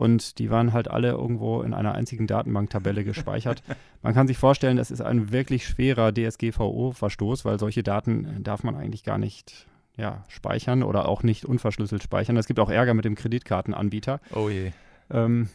Und 0.00 0.38
die 0.38 0.48
waren 0.48 0.72
halt 0.72 0.90
alle 0.90 1.10
irgendwo 1.10 1.60
in 1.60 1.74
einer 1.74 1.92
einzigen 1.92 2.26
Datenbanktabelle 2.26 3.04
gespeichert. 3.04 3.62
man 4.02 4.14
kann 4.14 4.26
sich 4.26 4.38
vorstellen, 4.38 4.78
das 4.78 4.90
ist 4.90 5.02
ein 5.02 5.30
wirklich 5.30 5.66
schwerer 5.66 6.10
DSGVO-Verstoß, 6.10 7.44
weil 7.44 7.58
solche 7.58 7.82
Daten 7.82 8.42
darf 8.42 8.62
man 8.64 8.76
eigentlich 8.76 9.04
gar 9.04 9.18
nicht 9.18 9.66
ja, 9.98 10.24
speichern 10.28 10.82
oder 10.82 11.06
auch 11.06 11.22
nicht 11.22 11.44
unverschlüsselt 11.44 12.02
speichern. 12.02 12.38
Es 12.38 12.46
gibt 12.46 12.60
auch 12.60 12.70
Ärger 12.70 12.94
mit 12.94 13.04
dem 13.04 13.14
Kreditkartenanbieter. 13.14 14.22
Oh 14.34 14.48
je. 14.48 14.72
Ähm, 15.10 15.50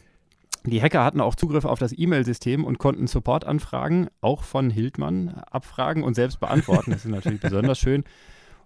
die 0.62 0.80
Hacker 0.80 1.02
hatten 1.02 1.20
auch 1.20 1.34
Zugriff 1.34 1.64
auf 1.64 1.80
das 1.80 1.92
E-Mail-System 1.98 2.64
und 2.64 2.78
konnten 2.78 3.08
Supportanfragen 3.08 4.10
auch 4.20 4.44
von 4.44 4.70
Hildmann 4.70 5.30
abfragen 5.50 6.04
und 6.04 6.14
selbst 6.14 6.38
beantworten. 6.38 6.92
Das 6.92 7.04
ist 7.04 7.10
natürlich 7.10 7.40
besonders 7.40 7.80
schön. 7.80 8.04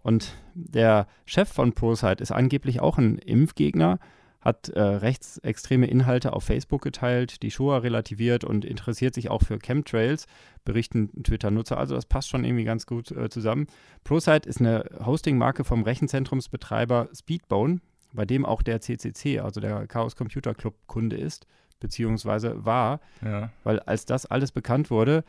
Und 0.02 0.34
der 0.52 1.06
Chef 1.24 1.48
von 1.48 1.72
ProSite 1.72 2.22
ist 2.22 2.32
angeblich 2.32 2.80
auch 2.80 2.98
ein 2.98 3.16
Impfgegner, 3.16 3.98
hat 4.40 4.70
äh, 4.70 4.80
rechtsextreme 4.80 5.86
Inhalte 5.86 6.32
auf 6.32 6.44
Facebook 6.44 6.82
geteilt, 6.82 7.42
die 7.42 7.50
Shoah 7.50 7.82
relativiert 7.82 8.42
und 8.44 8.64
interessiert 8.64 9.14
sich 9.14 9.30
auch 9.30 9.42
für 9.42 9.58
Chemtrails, 9.58 10.26
berichten 10.64 11.22
Twitter-Nutzer. 11.22 11.76
Also 11.76 11.94
das 11.94 12.06
passt 12.06 12.30
schon 12.30 12.44
irgendwie 12.44 12.64
ganz 12.64 12.86
gut 12.86 13.10
äh, 13.10 13.28
zusammen. 13.28 13.66
ProSite 14.02 14.48
ist 14.48 14.60
eine 14.60 14.84
Hosting-Marke 15.04 15.64
vom 15.64 15.82
Rechenzentrumsbetreiber 15.82 17.08
Speedbone, 17.14 17.80
bei 18.12 18.24
dem 18.24 18.46
auch 18.46 18.62
der 18.62 18.80
CCC, 18.80 19.40
also 19.40 19.60
der 19.60 19.86
Chaos 19.86 20.16
Computer 20.16 20.54
Club, 20.54 20.74
Kunde 20.86 21.16
ist, 21.16 21.46
beziehungsweise 21.78 22.64
war. 22.64 23.00
Ja. 23.22 23.50
Weil 23.62 23.80
als 23.80 24.06
das 24.06 24.24
alles 24.26 24.52
bekannt 24.52 24.90
wurde, 24.90 25.22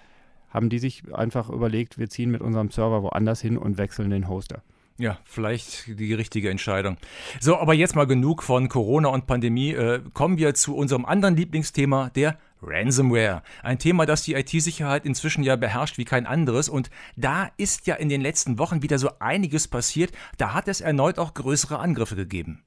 haben 0.50 0.70
die 0.70 0.80
sich 0.80 1.04
einfach 1.14 1.50
überlegt, 1.50 1.98
wir 1.98 2.10
ziehen 2.10 2.32
mit 2.32 2.42
unserem 2.42 2.72
Server 2.72 3.04
woanders 3.04 3.42
hin 3.42 3.58
und 3.58 3.78
wechseln 3.78 4.10
den 4.10 4.28
Hoster. 4.28 4.64
Ja, 5.02 5.18
vielleicht 5.24 6.00
die 6.00 6.14
richtige 6.14 6.52
Entscheidung. 6.52 6.98
So, 7.40 7.58
aber 7.58 7.74
jetzt 7.74 7.96
mal 7.96 8.06
genug 8.06 8.44
von 8.44 8.70
Corona 8.70 9.10
und 9.10 9.26
Pandemie. 9.26 9.72
Äh, 9.72 10.02
kommen 10.14 10.38
wir 10.38 10.54
zu 10.54 10.76
unserem 10.76 11.06
anderen 11.06 11.36
Lieblingsthema, 11.36 12.12
der 12.12 12.38
Ransomware. 12.62 13.42
Ein 13.64 13.80
Thema, 13.80 14.06
das 14.06 14.22
die 14.22 14.36
IT-Sicherheit 14.36 15.04
inzwischen 15.04 15.44
ja 15.44 15.56
beherrscht 15.56 15.98
wie 15.98 16.06
kein 16.06 16.28
anderes. 16.28 16.70
Und 16.70 16.92
da 17.16 17.50
ist 17.58 17.88
ja 17.88 17.96
in 17.96 18.10
den 18.10 18.22
letzten 18.22 18.60
Wochen 18.60 18.84
wieder 18.84 19.00
so 19.00 19.10
einiges 19.18 19.68
passiert. 19.68 20.12
Da 20.38 20.54
hat 20.54 20.68
es 20.68 20.82
erneut 20.82 21.18
auch 21.18 21.34
größere 21.34 21.80
Angriffe 21.80 22.16
gegeben. 22.16 22.62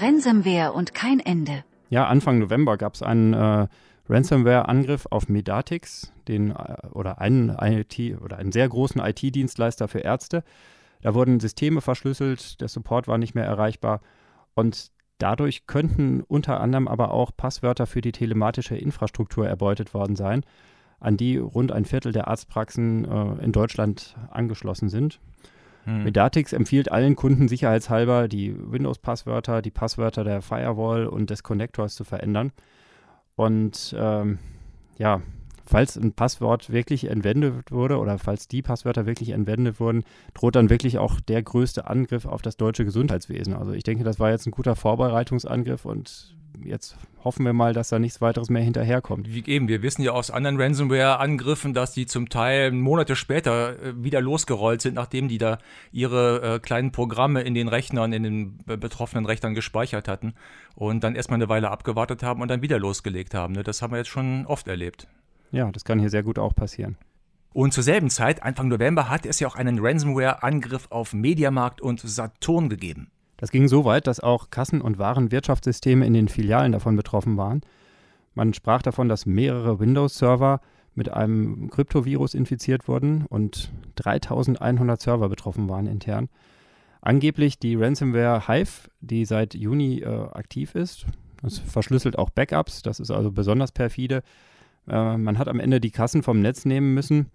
Ransomware 0.00 0.72
und 0.72 0.94
kein 0.94 1.20
Ende. 1.20 1.64
Ja, 1.90 2.06
Anfang 2.06 2.38
November 2.38 2.78
gab 2.78 2.94
es 2.94 3.02
einen 3.02 3.34
äh, 3.34 3.66
Ransomware-Angriff 4.08 5.06
auf 5.10 5.28
Medatix, 5.28 6.12
den 6.28 6.50
äh, 6.50 6.76
oder 6.92 7.20
einen 7.20 7.50
IT 7.50 7.98
oder 8.20 8.36
einen 8.36 8.52
sehr 8.52 8.68
großen 8.68 9.00
IT-Dienstleister 9.00 9.88
für 9.88 10.00
Ärzte. 10.00 10.44
Da 11.02 11.14
wurden 11.14 11.40
Systeme 11.40 11.80
verschlüsselt, 11.80 12.60
der 12.60 12.68
Support 12.68 13.08
war 13.08 13.18
nicht 13.18 13.34
mehr 13.34 13.44
erreichbar 13.44 14.00
und 14.54 14.90
dadurch 15.18 15.66
könnten 15.66 16.22
unter 16.22 16.60
anderem 16.60 16.88
aber 16.88 17.12
auch 17.12 17.30
Passwörter 17.36 17.86
für 17.86 18.00
die 18.00 18.12
telematische 18.12 18.76
Infrastruktur 18.76 19.46
erbeutet 19.46 19.94
worden 19.94 20.16
sein, 20.16 20.44
an 21.00 21.16
die 21.16 21.36
rund 21.36 21.72
ein 21.72 21.84
Viertel 21.84 22.12
der 22.12 22.28
Arztpraxen 22.28 23.04
äh, 23.04 23.44
in 23.44 23.52
Deutschland 23.52 24.16
angeschlossen 24.30 24.88
sind. 24.88 25.20
Hm. 25.84 26.04
Medatix 26.04 26.52
empfiehlt 26.52 26.90
allen 26.90 27.16
Kunden 27.16 27.48
sicherheitshalber, 27.48 28.28
die 28.28 28.54
Windows-Passwörter, 28.56 29.62
die 29.62 29.70
Passwörter 29.70 30.24
der 30.24 30.40
Firewall 30.42 31.06
und 31.06 31.30
des 31.30 31.42
Connectors 31.42 31.94
zu 31.94 32.04
verändern. 32.04 32.52
Und 33.36 33.94
ähm, 33.98 34.38
ja, 34.98 35.20
falls 35.64 35.96
ein 35.96 36.12
Passwort 36.12 36.70
wirklich 36.70 37.06
entwendet 37.06 37.72
wurde 37.72 37.98
oder 37.98 38.18
falls 38.18 38.48
die 38.48 38.62
Passwörter 38.62 39.06
wirklich 39.06 39.30
entwendet 39.30 39.80
wurden, 39.80 40.04
droht 40.34 40.56
dann 40.56 40.70
wirklich 40.70 40.98
auch 40.98 41.20
der 41.20 41.42
größte 41.42 41.88
Angriff 41.88 42.26
auf 42.26 42.42
das 42.42 42.56
deutsche 42.56 42.84
Gesundheitswesen. 42.84 43.54
Also 43.54 43.72
ich 43.72 43.82
denke, 43.82 44.04
das 44.04 44.20
war 44.20 44.30
jetzt 44.30 44.46
ein 44.46 44.52
guter 44.52 44.76
Vorbereitungsangriff 44.76 45.84
und 45.84 46.36
jetzt 46.62 46.96
hoffen 47.22 47.44
wir 47.44 47.52
mal, 47.52 47.72
dass 47.72 47.88
da 47.88 47.98
nichts 47.98 48.20
weiteres 48.20 48.50
mehr 48.50 48.62
hinterherkommt. 48.62 49.32
Wie 49.32 49.44
eben, 49.46 49.68
wir 49.68 49.82
wissen 49.82 50.02
ja 50.02 50.12
aus 50.12 50.30
anderen 50.30 50.60
Ransomware-Angriffen, 50.60 51.74
dass 51.74 51.92
die 51.92 52.06
zum 52.06 52.28
Teil 52.28 52.70
Monate 52.70 53.16
später 53.16 53.82
äh, 53.82 54.04
wieder 54.04 54.20
losgerollt 54.20 54.82
sind, 54.82 54.94
nachdem 54.94 55.28
die 55.28 55.38
da 55.38 55.58
ihre 55.92 56.54
äh, 56.54 56.58
kleinen 56.58 56.92
Programme 56.92 57.42
in 57.42 57.54
den 57.54 57.68
Rechnern, 57.68 58.12
in 58.12 58.22
den 58.22 58.58
betroffenen 58.64 59.26
Rechnern 59.26 59.54
gespeichert 59.54 60.08
hatten 60.08 60.34
und 60.74 61.04
dann 61.04 61.16
erstmal 61.16 61.38
eine 61.38 61.48
Weile 61.48 61.70
abgewartet 61.70 62.22
haben 62.22 62.42
und 62.42 62.48
dann 62.48 62.62
wieder 62.62 62.78
losgelegt 62.78 63.34
haben. 63.34 63.54
Ne? 63.54 63.62
Das 63.62 63.82
haben 63.82 63.92
wir 63.92 63.98
jetzt 63.98 64.10
schon 64.10 64.46
oft 64.46 64.68
erlebt. 64.68 65.08
Ja, 65.52 65.70
das 65.70 65.84
kann 65.84 65.98
hier 65.98 66.10
sehr 66.10 66.22
gut 66.22 66.38
auch 66.38 66.54
passieren. 66.54 66.96
Und 67.52 67.72
zur 67.72 67.84
selben 67.84 68.10
Zeit, 68.10 68.42
Anfang 68.42 68.66
November, 68.66 69.08
hat 69.08 69.24
es 69.24 69.38
ja 69.38 69.46
auch 69.46 69.54
einen 69.54 69.78
Ransomware-Angriff 69.78 70.88
auf 70.90 71.14
Mediamarkt 71.14 71.80
und 71.80 72.00
Saturn 72.00 72.68
gegeben. 72.68 73.12
Das 73.44 73.50
ging 73.50 73.68
so 73.68 73.84
weit, 73.84 74.06
dass 74.06 74.20
auch 74.20 74.48
Kassen- 74.48 74.80
und 74.80 74.98
Warenwirtschaftssysteme 74.98 76.06
in 76.06 76.14
den 76.14 76.28
Filialen 76.28 76.72
davon 76.72 76.96
betroffen 76.96 77.36
waren. 77.36 77.60
Man 78.34 78.54
sprach 78.54 78.80
davon, 78.80 79.10
dass 79.10 79.26
mehrere 79.26 79.78
Windows-Server 79.78 80.62
mit 80.94 81.12
einem 81.12 81.68
Kryptovirus 81.68 82.32
infiziert 82.32 82.88
wurden 82.88 83.26
und 83.26 83.70
3100 83.96 84.98
Server 84.98 85.28
betroffen 85.28 85.68
waren 85.68 85.86
intern. 85.86 86.30
Angeblich 87.02 87.58
die 87.58 87.74
Ransomware 87.74 88.48
Hive, 88.48 88.88
die 89.02 89.26
seit 89.26 89.52
Juni 89.52 89.98
äh, 89.98 90.06
aktiv 90.32 90.74
ist. 90.74 91.04
Das 91.42 91.58
verschlüsselt 91.58 92.16
auch 92.18 92.30
Backups, 92.30 92.80
das 92.80 92.98
ist 92.98 93.10
also 93.10 93.30
besonders 93.30 93.72
perfide. 93.72 94.22
Äh, 94.88 95.18
man 95.18 95.38
hat 95.38 95.48
am 95.48 95.60
Ende 95.60 95.82
die 95.82 95.90
Kassen 95.90 96.22
vom 96.22 96.40
Netz 96.40 96.64
nehmen 96.64 96.94
müssen. 96.94 97.26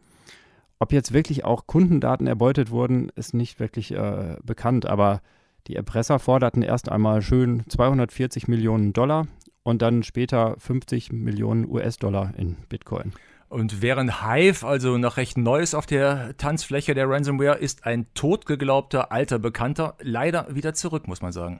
Ob 0.80 0.92
jetzt 0.92 1.14
wirklich 1.14 1.46
auch 1.46 1.68
Kundendaten 1.68 2.26
erbeutet 2.26 2.72
wurden, 2.72 3.10
ist 3.10 3.36
nicht 3.36 3.60
wirklich 3.60 3.92
äh, 3.92 4.38
bekannt, 4.44 4.88
aber 4.88 5.22
die 5.70 5.76
Erpresser 5.76 6.18
forderten 6.18 6.64
erst 6.64 6.92
einmal 6.92 7.22
schön 7.22 7.64
240 7.70 8.48
Millionen 8.48 8.92
Dollar 8.92 9.28
und 9.62 9.84
dann 9.84 10.02
später 10.02 10.56
50 10.58 11.12
Millionen 11.12 11.70
US-Dollar 11.70 12.34
in 12.38 12.58
Bitcoin. 12.70 13.14
Und 13.50 13.82
während 13.82 14.24
Hive 14.26 14.66
also 14.66 14.98
noch 14.98 15.18
recht 15.18 15.38
Neues 15.38 15.76
auf 15.76 15.86
der 15.86 16.36
Tanzfläche 16.38 16.96
der 16.96 17.08
Ransomware 17.08 17.58
ist 17.58 17.86
ein 17.86 18.08
totgeglaubter 18.16 19.12
alter 19.12 19.38
Bekannter 19.38 19.96
leider 20.02 20.48
wieder 20.54 20.74
zurück, 20.74 21.08
muss 21.08 21.22
man 21.22 21.32
sagen. 21.32 21.60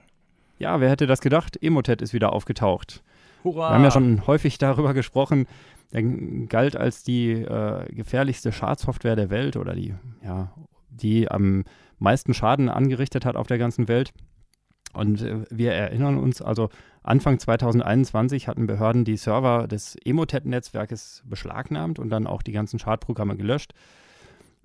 Ja, 0.58 0.80
wer 0.80 0.90
hätte 0.90 1.06
das 1.06 1.20
gedacht? 1.20 1.56
Emotet 1.62 2.02
ist 2.02 2.12
wieder 2.12 2.32
aufgetaucht. 2.32 3.04
Hurra! 3.44 3.70
Wir 3.70 3.74
haben 3.76 3.84
ja 3.84 3.90
schon 3.92 4.26
häufig 4.26 4.58
darüber 4.58 4.92
gesprochen. 4.92 5.46
Der 5.92 6.02
galt 6.02 6.76
als 6.76 7.04
die 7.04 7.30
äh, 7.30 7.92
gefährlichste 7.92 8.50
Schadsoftware 8.50 9.16
der 9.16 9.30
Welt 9.30 9.56
oder 9.56 9.74
die, 9.74 9.94
ja, 10.24 10.52
die 10.90 11.30
am 11.30 11.64
meisten 12.00 12.34
Schaden 12.34 12.68
angerichtet 12.68 13.24
hat 13.24 13.36
auf 13.36 13.46
der 13.46 13.58
ganzen 13.58 13.86
Welt. 13.86 14.12
Und 14.92 15.22
äh, 15.22 15.44
wir 15.50 15.72
erinnern 15.72 16.18
uns, 16.18 16.42
also 16.42 16.68
Anfang 17.02 17.38
2021 17.38 18.48
hatten 18.48 18.66
Behörden 18.66 19.04
die 19.04 19.16
Server 19.16 19.68
des 19.68 19.96
Emotet-Netzwerkes 20.04 21.22
beschlagnahmt 21.26 21.98
und 21.98 22.10
dann 22.10 22.26
auch 22.26 22.42
die 22.42 22.52
ganzen 22.52 22.78
Schadprogramme 22.78 23.36
gelöscht. 23.36 23.72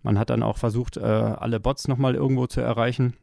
Man 0.01 0.19
hat 0.19 0.29
dann 0.29 0.43
auch 0.43 0.57
versucht, 0.57 0.97
äh, 0.97 1.01
alle 1.01 1.59
Bots 1.59 1.87
nochmal 1.87 2.15
irgendwo 2.15 2.47
zu 2.47 2.61
erreichen. 2.61 3.15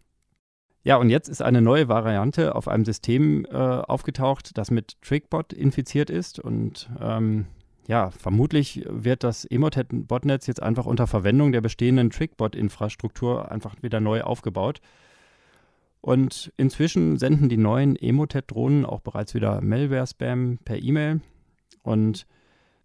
Ja, 0.85 0.97
und 0.97 1.11
jetzt 1.11 1.29
ist 1.29 1.43
eine 1.43 1.63
neue 1.63 1.89
Variante 1.89 2.57
auf 2.57 2.67
einem 2.67 2.85
System 2.85 3.45
äh, 3.45 3.57
aufgetaucht, 3.57 4.59
das 4.59 4.71
mit 4.73 5.01
Trickbot 5.01 5.53
infiziert 5.53 6.11
ist. 6.11 6.41
Und 6.41 6.91
ähm, 7.01 7.47
ja, 7.89 8.11
vermutlich 8.11 8.85
wird 8.89 9.25
das 9.25 9.45
Emotet-Botnetz 9.45 10.47
jetzt 10.47 10.63
einfach 10.63 10.87
unter 10.87 11.07
Verwendung 11.07 11.53
der 11.53 11.61
bestehenden 11.61 12.11
Trickbot-Infrastruktur 12.11 13.51
einfach 13.51 13.75
wieder 13.83 14.01
neu 14.01 14.23
aufgebaut. 14.23 14.81
Und 16.01 16.53
inzwischen 16.57 17.19
senden 17.19 17.49
die 17.49 17.57
neuen 17.57 17.97
Emotet-Drohnen 17.97 18.85
auch 18.85 19.01
bereits 19.01 19.35
wieder 19.35 19.61
Malware-Spam 19.61 20.59
per 20.65 20.83
E-Mail. 20.83 21.21
Und 21.83 22.27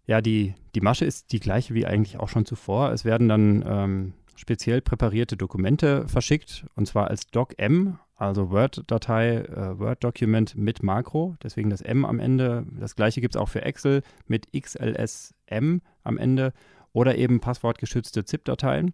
ja, 0.06 0.20
die, 0.20 0.54
die 0.74 0.80
Masche 0.80 1.04
ist 1.04 1.32
die 1.32 1.40
gleiche 1.40 1.74
wie 1.74 1.86
eigentlich 1.86 2.18
auch 2.18 2.28
schon 2.28 2.46
zuvor. 2.46 2.92
Es 2.92 3.04
werden 3.04 3.28
dann 3.28 3.64
ähm, 3.66 4.12
speziell 4.36 4.80
präparierte 4.80 5.36
Dokumente 5.36 6.08
verschickt, 6.08 6.64
und 6.74 6.86
zwar 6.86 7.08
als 7.08 7.26
DocM, 7.26 7.98
also 8.18 8.50
Word-Datei, 8.50 9.36
äh, 9.36 9.78
Word-Document 9.78 10.56
mit 10.56 10.82
Makro, 10.82 11.36
deswegen 11.42 11.70
das 11.70 11.80
M 11.80 12.04
am 12.04 12.18
Ende. 12.18 12.66
Das 12.78 12.96
gleiche 12.96 13.20
gibt 13.20 13.36
es 13.36 13.40
auch 13.40 13.48
für 13.48 13.62
Excel 13.62 14.02
mit 14.26 14.48
XLSM 14.52 15.80
am 16.02 16.18
Ende 16.18 16.52
oder 16.92 17.16
eben 17.16 17.40
passwortgeschützte 17.40 18.24
ZIP-Dateien. 18.24 18.92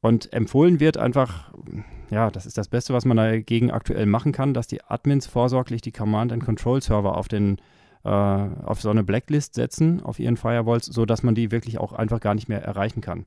Und 0.00 0.32
empfohlen 0.32 0.80
wird 0.80 0.96
einfach, 0.96 1.52
ja, 2.10 2.30
das 2.30 2.46
ist 2.46 2.58
das 2.58 2.68
Beste, 2.68 2.92
was 2.92 3.04
man 3.04 3.18
dagegen 3.18 3.70
aktuell 3.70 4.06
machen 4.06 4.32
kann, 4.32 4.52
dass 4.52 4.66
die 4.66 4.82
Admins 4.82 5.26
vorsorglich 5.26 5.80
die 5.80 5.92
Command-and-Control-Server 5.92 7.16
auf 7.16 7.28
den 7.28 7.58
äh, 8.02 8.08
auf 8.08 8.80
so 8.80 8.90
eine 8.90 9.04
Blacklist 9.04 9.54
setzen 9.54 10.02
auf 10.02 10.18
ihren 10.18 10.38
Firewalls, 10.38 10.86
sodass 10.86 11.22
man 11.22 11.34
die 11.34 11.50
wirklich 11.50 11.78
auch 11.78 11.92
einfach 11.92 12.18
gar 12.18 12.34
nicht 12.34 12.48
mehr 12.48 12.62
erreichen 12.62 13.02
kann. 13.02 13.26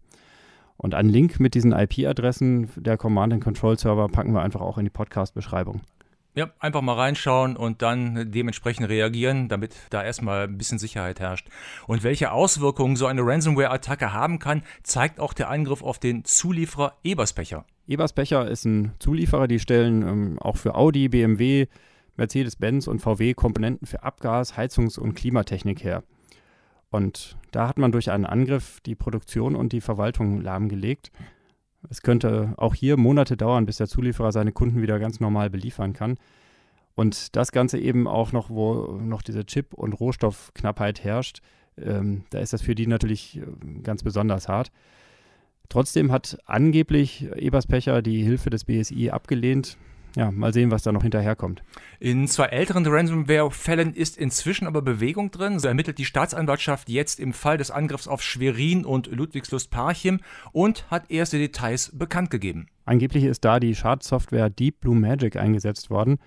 Und 0.77 0.95
einen 0.95 1.09
Link 1.09 1.39
mit 1.39 1.53
diesen 1.53 1.71
IP-Adressen 1.71 2.69
der 2.75 2.97
Command-and-Control-Server 2.97 4.09
packen 4.09 4.33
wir 4.33 4.41
einfach 4.41 4.61
auch 4.61 4.77
in 4.77 4.85
die 4.85 4.89
Podcast-Beschreibung. 4.89 5.81
Ja, 6.35 6.49
einfach 6.59 6.81
mal 6.81 6.95
reinschauen 6.95 7.55
und 7.55 7.83
dann 7.83 8.31
dementsprechend 8.31 8.89
reagieren, 8.89 9.49
damit 9.49 9.75
da 9.91 10.03
erstmal 10.03 10.47
ein 10.47 10.57
bisschen 10.57 10.79
Sicherheit 10.79 11.19
herrscht. 11.19 11.47
Und 11.85 12.01
welche 12.01 12.31
Auswirkungen 12.31 12.95
so 12.95 13.05
eine 13.05 13.21
Ransomware-Attacke 13.21 14.13
haben 14.13 14.39
kann, 14.39 14.63
zeigt 14.81 15.19
auch 15.19 15.33
der 15.33 15.49
Angriff 15.49 15.83
auf 15.83 15.99
den 15.99 16.25
Zulieferer 16.25 16.93
Eberspecher. 17.03 17.65
Eberspecher 17.87 18.47
ist 18.49 18.65
ein 18.65 18.93
Zulieferer, 18.97 19.47
die 19.47 19.59
stellen 19.59 20.01
ähm, 20.01 20.39
auch 20.39 20.57
für 20.57 20.73
Audi, 20.73 21.07
BMW, 21.07 21.67
Mercedes-Benz 22.17 22.87
und 22.87 22.99
VW 22.99 23.35
Komponenten 23.35 23.85
für 23.85 24.03
Abgas-, 24.03 24.57
Heizungs- 24.57 24.97
und 24.97 25.13
Klimatechnik 25.13 25.83
her. 25.83 26.03
Und 26.93 27.37
da 27.49 27.67
hat 27.67 27.79
man 27.79 27.91
durch 27.91 28.11
einen 28.11 28.27
Angriff 28.27 28.79
die 28.81 28.93
Produktion 28.93 29.55
und 29.55 29.73
die 29.73 29.81
Verwaltung 29.81 30.41
lahmgelegt. 30.41 31.11
Es 31.89 32.03
könnte 32.03 32.53
auch 32.57 32.75
hier 32.75 32.97
Monate 32.97 33.35
dauern, 33.35 33.65
bis 33.65 33.77
der 33.77 33.87
Zulieferer 33.87 34.31
seine 34.31 34.51
Kunden 34.51 34.79
wieder 34.79 34.99
ganz 34.99 35.19
normal 35.19 35.49
beliefern 35.49 35.93
kann. 35.93 36.19
Und 36.93 37.35
das 37.35 37.51
Ganze 37.51 37.79
eben 37.79 38.07
auch 38.07 38.31
noch, 38.31 38.51
wo 38.51 38.99
noch 39.01 39.23
diese 39.23 39.43
Chip- 39.43 39.73
und 39.73 39.93
Rohstoffknappheit 39.93 41.03
herrscht, 41.03 41.41
ähm, 41.81 42.25
da 42.29 42.37
ist 42.37 42.53
das 42.53 42.61
für 42.61 42.75
die 42.75 42.85
natürlich 42.85 43.37
äh, 43.37 43.81
ganz 43.81 44.03
besonders 44.03 44.47
hart. 44.47 44.71
Trotzdem 45.69 46.11
hat 46.11 46.37
angeblich 46.45 47.27
Eberspecher 47.35 48.03
die 48.03 48.21
Hilfe 48.21 48.51
des 48.51 48.65
BSI 48.65 49.09
abgelehnt 49.09 49.79
ja, 50.15 50.31
mal 50.31 50.53
sehen, 50.53 50.71
was 50.71 50.83
da 50.83 50.91
noch 50.91 51.01
hinterherkommt. 51.01 51.63
In 51.99 52.27
zwei 52.27 52.45
älteren 52.45 52.85
Ransomware-Fällen 52.85 53.93
ist 53.93 54.17
inzwischen 54.17 54.67
aber 54.67 54.81
Bewegung 54.81 55.31
drin. 55.31 55.59
So 55.59 55.67
ermittelt 55.67 55.97
die 55.97 56.05
Staatsanwaltschaft 56.05 56.89
jetzt 56.89 57.19
im 57.19 57.33
Fall 57.33 57.57
des 57.57 57.71
Angriffs 57.71 58.07
auf 58.07 58.21
Schwerin 58.21 58.85
und 58.85 59.07
Ludwigslust-Parchim 59.07 60.19
und 60.51 60.89
hat 60.91 61.09
erste 61.09 61.37
Details 61.37 61.91
bekannt 61.97 62.29
gegeben. 62.29 62.67
Angeblich 62.85 63.23
ist 63.23 63.43
da 63.43 63.59
die 63.59 63.75
Schadsoftware 63.75 64.49
Deep 64.49 64.81
Blue 64.81 64.95
Magic 64.95 65.35
eingesetzt 65.35 65.89
worden. 65.89 66.19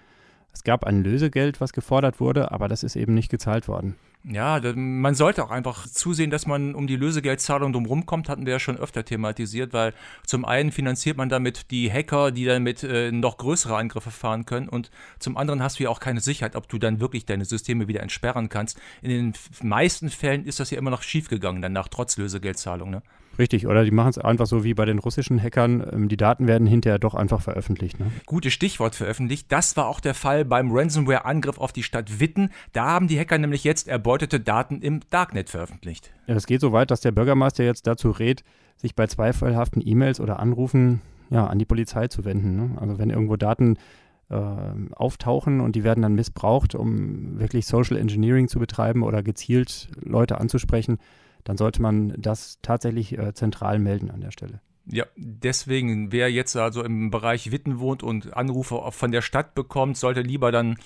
Es 0.52 0.64
gab 0.64 0.84
ein 0.84 1.04
Lösegeld, 1.04 1.60
was 1.60 1.72
gefordert 1.72 2.18
wurde, 2.18 2.50
aber 2.50 2.66
das 2.66 2.82
ist 2.82 2.96
eben 2.96 3.14
nicht 3.14 3.30
gezahlt 3.30 3.68
worden. 3.68 3.94
Ja, 4.28 4.60
man 4.74 5.14
sollte 5.14 5.44
auch 5.44 5.52
einfach 5.52 5.86
zusehen, 5.86 6.30
dass 6.30 6.46
man 6.46 6.74
um 6.74 6.88
die 6.88 6.96
Lösegeldzahlung 6.96 7.72
drumherum 7.72 8.06
kommt, 8.06 8.28
hatten 8.28 8.44
wir 8.44 8.54
ja 8.54 8.58
schon 8.58 8.76
öfter 8.76 9.04
thematisiert, 9.04 9.72
weil 9.72 9.94
zum 10.26 10.44
einen 10.44 10.72
finanziert 10.72 11.16
man 11.16 11.28
damit 11.28 11.70
die 11.70 11.92
Hacker, 11.92 12.32
die 12.32 12.44
damit 12.44 12.82
äh, 12.82 13.12
noch 13.12 13.36
größere 13.36 13.76
Angriffe 13.76 14.10
fahren 14.10 14.44
können 14.44 14.68
und 14.68 14.90
zum 15.20 15.36
anderen 15.36 15.62
hast 15.62 15.78
du 15.78 15.84
ja 15.84 15.90
auch 15.90 16.00
keine 16.00 16.20
Sicherheit, 16.20 16.56
ob 16.56 16.68
du 16.68 16.78
dann 16.78 16.98
wirklich 16.98 17.24
deine 17.24 17.44
Systeme 17.44 17.86
wieder 17.86 18.02
entsperren 18.02 18.48
kannst. 18.48 18.80
In 19.00 19.10
den 19.10 19.32
meisten 19.62 20.10
Fällen 20.10 20.44
ist 20.44 20.58
das 20.58 20.70
ja 20.72 20.78
immer 20.78 20.90
noch 20.90 21.02
schiefgegangen 21.02 21.62
danach, 21.62 21.86
trotz 21.86 22.16
Lösegeldzahlung. 22.16 22.90
Ne? 22.90 23.02
Richtig, 23.38 23.66
oder 23.66 23.84
die 23.84 23.90
machen 23.90 24.10
es 24.10 24.18
einfach 24.18 24.46
so 24.46 24.64
wie 24.64 24.74
bei 24.74 24.84
den 24.84 24.98
russischen 24.98 25.40
Hackern. 25.42 25.86
Ähm, 25.92 26.08
die 26.08 26.16
Daten 26.16 26.46
werden 26.46 26.66
hinterher 26.66 26.98
doch 26.98 27.14
einfach 27.14 27.40
veröffentlicht. 27.40 28.00
Ne? 28.00 28.06
Gutes 28.24 28.52
Stichwort 28.52 28.94
veröffentlicht. 28.94 29.50
Das 29.50 29.76
war 29.76 29.88
auch 29.88 30.00
der 30.00 30.14
Fall 30.14 30.44
beim 30.44 30.70
Ransomware-Angriff 30.72 31.58
auf 31.58 31.72
die 31.72 31.82
Stadt 31.82 32.20
Witten. 32.20 32.50
Da 32.72 32.86
haben 32.86 33.08
die 33.08 33.18
Hacker 33.18 33.38
nämlich 33.38 33.64
jetzt 33.64 33.88
erbeutete 33.88 34.40
Daten 34.40 34.80
im 34.80 35.00
Darknet 35.10 35.50
veröffentlicht. 35.50 36.12
Ja, 36.26 36.34
es 36.34 36.46
geht 36.46 36.60
so 36.60 36.72
weit, 36.72 36.90
dass 36.90 37.00
der 37.00 37.12
Bürgermeister 37.12 37.64
jetzt 37.64 37.86
dazu 37.86 38.10
rät, 38.10 38.42
sich 38.76 38.94
bei 38.94 39.06
zweifelhaften 39.06 39.82
E-Mails 39.84 40.20
oder 40.20 40.38
Anrufen 40.40 41.02
ja, 41.30 41.46
an 41.46 41.58
die 41.58 41.64
Polizei 41.64 42.08
zu 42.08 42.24
wenden. 42.24 42.56
Ne? 42.56 42.80
Also 42.80 42.98
wenn 42.98 43.10
irgendwo 43.10 43.36
Daten 43.36 43.76
äh, 44.28 44.36
auftauchen 44.92 45.60
und 45.60 45.76
die 45.76 45.84
werden 45.84 46.02
dann 46.02 46.14
missbraucht, 46.14 46.74
um 46.74 47.38
wirklich 47.38 47.66
Social 47.66 47.96
Engineering 47.96 48.48
zu 48.48 48.58
betreiben 48.58 49.02
oder 49.02 49.22
gezielt 49.22 49.88
Leute 50.00 50.38
anzusprechen, 50.40 50.98
dann 51.46 51.56
sollte 51.56 51.80
man 51.80 52.12
das 52.18 52.58
tatsächlich 52.60 53.16
äh, 53.16 53.32
zentral 53.32 53.78
melden 53.78 54.10
an 54.10 54.20
der 54.20 54.32
Stelle. 54.32 54.60
Ja, 54.88 55.04
deswegen, 55.16 56.12
wer 56.12 56.30
jetzt 56.30 56.54
also 56.56 56.84
im 56.84 57.10
Bereich 57.10 57.50
Witten 57.50 57.80
wohnt 57.80 58.04
und 58.04 58.36
Anrufe 58.36 58.80
von 58.92 59.10
der 59.10 59.20
Stadt 59.20 59.56
bekommt, 59.56 59.96
sollte 59.96 60.20
lieber 60.20 60.52
dann 60.52 60.78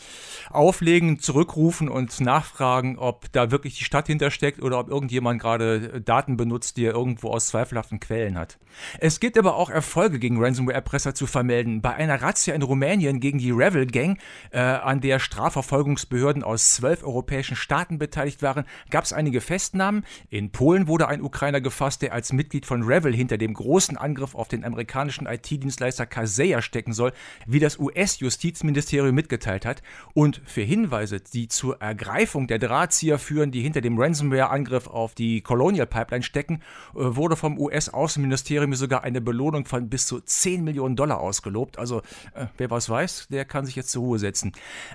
auflegen, 0.49 1.19
zurückrufen 1.19 1.91
und 1.91 2.19
nachfragen, 2.19 2.99
ob 2.99 3.31
da 3.33 3.51
wirklich 3.51 3.77
die 3.77 3.85
Stadt 3.85 4.07
hintersteckt 4.07 4.63
oder 4.63 4.79
ob 4.79 4.89
irgendjemand 4.89 5.41
gerade 5.41 6.01
Daten 6.01 6.39
benutzt, 6.39 6.79
die 6.79 6.87
er 6.87 6.95
irgendwo 6.95 7.29
aus 7.29 7.49
zweifelhaften 7.49 8.01
Quellen 8.01 8.39
hat. 8.39 8.59
Es 8.99 9.21
gibt 9.21 9.37
aber 9.37 9.57
auch 9.57 9.69
Erfolge 9.69 10.19
gegen 10.19 10.43
Ransomware-Erpresser 10.43 11.15
zu 11.15 11.27
vermelden. 11.27 11.83
Bei 11.83 11.95
einer 11.95 12.23
Razzia 12.23 12.55
in 12.55 12.63
Rumänien 12.63 13.21
gegen 13.21 13.39
die 13.39 13.51
Revel 13.51 13.87
Gang, 13.87 14.19
äh, 14.51 14.61
an 14.61 15.01
der 15.01 15.19
Strafverfolgungsbehörden 15.19 16.43
aus 16.43 16.75
zwölf 16.75 17.03
europäischen 17.03 17.57
Staaten 17.57 17.99
beteiligt 17.99 18.43
waren, 18.43 18.65
gab 18.91 19.05
es 19.05 19.13
einige 19.13 19.41
Festnahmen. 19.41 20.05
In 20.31 20.53
Polen 20.53 20.87
wurde 20.87 21.09
ein 21.09 21.23
Ukrainer 21.23 21.61
gefasst, 21.61 22.03
der 22.03 22.13
als 22.13 22.33
Mitglied 22.33 22.65
von 22.65 22.83
Revel 22.83 23.15
hinter 23.15 23.37
dem 23.37 23.55
großen 23.55 23.90
großen 23.91 23.97
Angriff 23.97 24.35
auf 24.35 24.49
den 24.49 24.65
amerikanischen 24.65 25.27
IT-Dienstleister 25.27 26.07
Kaseya 26.07 26.63
stecken 26.63 26.93
soll, 26.93 27.13
wie 27.47 27.59
das 27.59 27.79
US-Justizministerium 27.79 29.15
mitgeteilt 29.15 29.67
hat. 29.67 29.83
Und 30.15 30.41
für 30.45 30.63
Hinweise, 30.63 31.21
die 31.21 31.49
zur 31.49 31.81
Ergreifung 31.81 32.47
der 32.47 32.59
Drahtzieher 32.59 33.19
führen, 33.19 33.51
die 33.51 33.63
hinter 33.63 33.81
dem 33.81 33.99
Ransomware-Angriff 33.99 34.87
auf 34.87 35.15
die 35.15 35.41
Colonial 35.41 35.87
Pipeline 35.87 36.23
stecken, 36.23 36.63
äh, 36.95 36.99
wurde 37.17 37.37
vom 37.37 37.59
US-Außenministerium 37.59 38.75
sogar 38.75 39.03
eine 39.03 39.21
Belohnung 39.21 39.65
von 39.65 39.89
bis 39.89 40.07
zu 40.07 40.21
10 40.21 40.63
Millionen 40.63 40.97
Dollar 40.97 41.21
ausgelobt. 41.21 41.79
Also 41.79 42.01
äh, 42.35 42.47
wer 42.57 42.71
was 42.71 42.89
weiß, 42.89 43.29
der 43.31 43.45
kann 43.45 43.67
sich 43.67 43.77
jetzt 43.77 43.91
zur 43.91 44.03
Ruhe 44.03 44.19
setzen. 44.19 44.53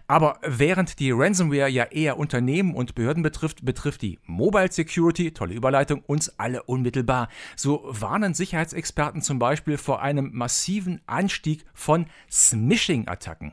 Aber 0.07 0.39
während 0.41 0.99
die 0.99 1.11
Ransomware 1.11 1.69
ja 1.69 1.83
eher 1.85 2.17
Unternehmen 2.17 2.75
und 2.75 2.95
Behörden 2.95 3.23
betrifft, 3.23 3.65
betrifft 3.65 4.01
die 4.01 4.19
Mobile 4.25 4.71
Security, 4.71 5.31
tolle 5.31 5.53
Überleitung, 5.53 6.01
uns 6.07 6.39
alle 6.39 6.63
unmittelbar. 6.63 7.29
So 7.55 7.83
warnen 7.87 8.33
Sicherheitsexperten 8.33 8.84
Experten 8.85 9.23
zum 9.23 9.39
Beispiel 9.39 9.79
vor 9.79 10.03
einem 10.03 10.29
massiven 10.31 11.01
Anstieg 11.07 11.65
von 11.73 12.05
Smishing-Attacken. 12.31 13.51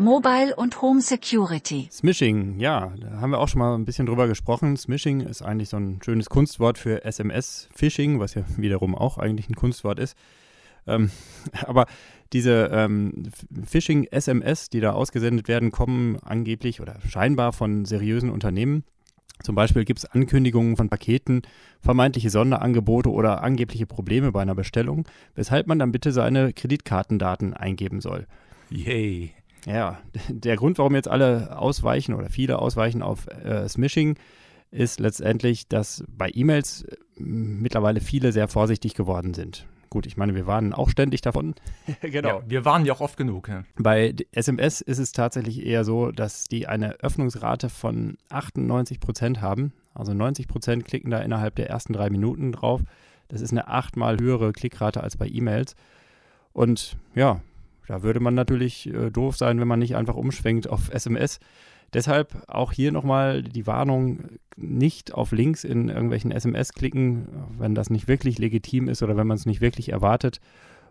Mobile 0.00 0.56
und 0.56 0.82
Home 0.82 1.00
Security. 1.00 1.88
Smishing, 1.92 2.58
ja, 2.58 2.92
da 3.00 3.20
haben 3.20 3.30
wir 3.30 3.38
auch 3.38 3.46
schon 3.46 3.60
mal 3.60 3.76
ein 3.76 3.84
bisschen 3.84 4.06
drüber 4.06 4.26
gesprochen. 4.26 4.76
Smishing 4.76 5.20
ist 5.20 5.40
eigentlich 5.40 5.68
so 5.68 5.76
ein 5.76 6.00
schönes 6.04 6.28
Kunstwort 6.30 6.78
für 6.78 7.04
SMS-Phishing, 7.04 8.18
was 8.18 8.34
ja 8.34 8.42
wiederum 8.56 8.96
auch 8.96 9.18
eigentlich 9.18 9.48
ein 9.48 9.54
Kunstwort 9.54 10.00
ist. 10.00 10.16
Ähm, 10.88 11.12
aber 11.68 11.86
diese 12.32 12.70
ähm, 12.72 13.30
Phishing-SMS, 13.64 14.68
die 14.68 14.80
da 14.80 14.94
ausgesendet 14.94 15.46
werden, 15.46 15.70
kommen 15.70 16.18
angeblich 16.24 16.80
oder 16.80 16.98
scheinbar 17.06 17.52
von 17.52 17.84
seriösen 17.84 18.30
Unternehmen. 18.30 18.82
Zum 19.42 19.54
Beispiel 19.54 19.84
gibt 19.84 20.00
es 20.00 20.04
Ankündigungen 20.04 20.76
von 20.76 20.88
Paketen, 20.88 21.42
vermeintliche 21.80 22.30
Sonderangebote 22.30 23.10
oder 23.10 23.42
angebliche 23.42 23.86
Probleme 23.86 24.32
bei 24.32 24.42
einer 24.42 24.54
Bestellung, 24.54 25.06
weshalb 25.34 25.66
man 25.66 25.78
dann 25.78 25.92
bitte 25.92 26.12
seine 26.12 26.52
Kreditkartendaten 26.52 27.54
eingeben 27.54 28.00
soll. 28.00 28.26
Yay. 28.70 29.32
Ja, 29.66 30.00
der 30.28 30.56
Grund, 30.56 30.78
warum 30.78 30.94
jetzt 30.94 31.08
alle 31.08 31.58
ausweichen 31.58 32.14
oder 32.14 32.28
viele 32.28 32.58
ausweichen 32.58 33.02
auf 33.02 33.26
äh, 33.28 33.68
Smishing, 33.68 34.16
ist 34.70 35.00
letztendlich, 35.00 35.68
dass 35.68 36.04
bei 36.08 36.30
E-Mails 36.32 36.82
äh, 36.82 36.96
mittlerweile 37.16 38.00
viele 38.00 38.32
sehr 38.32 38.48
vorsichtig 38.48 38.94
geworden 38.94 39.34
sind. 39.34 39.66
Gut, 39.90 40.06
ich 40.06 40.16
meine, 40.16 40.36
wir 40.36 40.46
warnen 40.46 40.72
auch 40.72 40.88
ständig 40.88 41.20
davon. 41.20 41.54
genau. 42.00 42.28
Ja, 42.28 42.42
wir 42.46 42.64
warnen 42.64 42.86
ja 42.86 42.92
auch 42.92 43.00
oft 43.00 43.16
genug. 43.16 43.48
Ja. 43.48 43.64
Bei 43.76 44.14
SMS 44.30 44.80
ist 44.80 44.98
es 44.98 45.10
tatsächlich 45.10 45.66
eher 45.66 45.84
so, 45.84 46.12
dass 46.12 46.44
die 46.44 46.68
eine 46.68 46.92
Öffnungsrate 47.00 47.68
von 47.68 48.16
98 48.28 49.00
Prozent 49.00 49.40
haben. 49.40 49.72
Also 49.92 50.14
90 50.14 50.46
Prozent 50.46 50.84
klicken 50.84 51.10
da 51.10 51.18
innerhalb 51.18 51.56
der 51.56 51.68
ersten 51.68 51.92
drei 51.92 52.08
Minuten 52.08 52.52
drauf. 52.52 52.82
Das 53.26 53.40
ist 53.40 53.50
eine 53.50 53.66
achtmal 53.66 54.18
höhere 54.20 54.52
Klickrate 54.52 55.02
als 55.02 55.16
bei 55.16 55.26
E-Mails. 55.26 55.74
Und 56.52 56.96
ja, 57.16 57.40
da 57.88 58.04
würde 58.04 58.20
man 58.20 58.34
natürlich 58.34 58.86
äh, 58.86 59.10
doof 59.10 59.36
sein, 59.36 59.58
wenn 59.58 59.66
man 59.66 59.80
nicht 59.80 59.96
einfach 59.96 60.14
umschwenkt 60.14 60.68
auf 60.68 60.92
SMS. 60.92 61.40
Deshalb 61.92 62.44
auch 62.48 62.72
hier 62.72 62.92
nochmal 62.92 63.42
die 63.42 63.66
Warnung, 63.66 64.38
nicht 64.56 65.14
auf 65.14 65.32
Links 65.32 65.64
in 65.64 65.88
irgendwelchen 65.88 66.30
SMS 66.30 66.72
klicken, 66.72 67.28
wenn 67.58 67.74
das 67.74 67.90
nicht 67.90 68.08
wirklich 68.08 68.38
legitim 68.38 68.88
ist 68.88 69.02
oder 69.02 69.16
wenn 69.16 69.26
man 69.26 69.36
es 69.36 69.46
nicht 69.46 69.60
wirklich 69.60 69.90
erwartet 69.90 70.40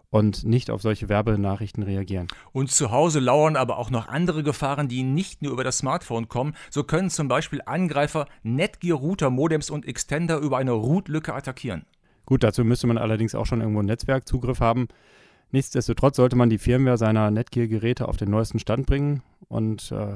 und 0.09 0.43
nicht 0.43 0.71
auf 0.71 0.81
solche 0.81 1.07
Werbenachrichten 1.07 1.83
reagieren. 1.83 2.27
Und 2.51 2.71
zu 2.71 2.91
Hause 2.91 3.19
lauern 3.19 3.55
aber 3.55 3.77
auch 3.77 3.91
noch 3.91 4.07
andere 4.07 4.43
Gefahren, 4.43 4.87
die 4.87 5.03
nicht 5.03 5.41
nur 5.41 5.51
über 5.51 5.63
das 5.63 5.77
Smartphone 5.77 6.27
kommen. 6.27 6.55
So 6.69 6.83
können 6.83 7.09
zum 7.09 7.27
Beispiel 7.27 7.61
Angreifer 7.65 8.25
Netgear-Router, 8.43 9.29
Modems 9.29 9.69
und 9.69 9.87
Extender 9.87 10.39
über 10.39 10.57
eine 10.57 10.71
Root-Lücke 10.71 11.33
attackieren. 11.33 11.85
Gut, 12.25 12.43
dazu 12.43 12.63
müsste 12.63 12.87
man 12.87 12.97
allerdings 12.97 13.35
auch 13.35 13.45
schon 13.45 13.61
irgendwo 13.61 13.79
einen 13.79 13.87
Netzwerkzugriff 13.87 14.59
haben. 14.59 14.87
Nichtsdestotrotz 15.51 16.15
sollte 16.15 16.35
man 16.35 16.49
die 16.49 16.59
Firmware 16.59 16.97
seiner 16.97 17.31
Netgear-Geräte 17.31 18.07
auf 18.07 18.17
den 18.17 18.29
neuesten 18.29 18.59
Stand 18.59 18.85
bringen 18.85 19.23
und 19.47 19.91
äh, 19.91 20.13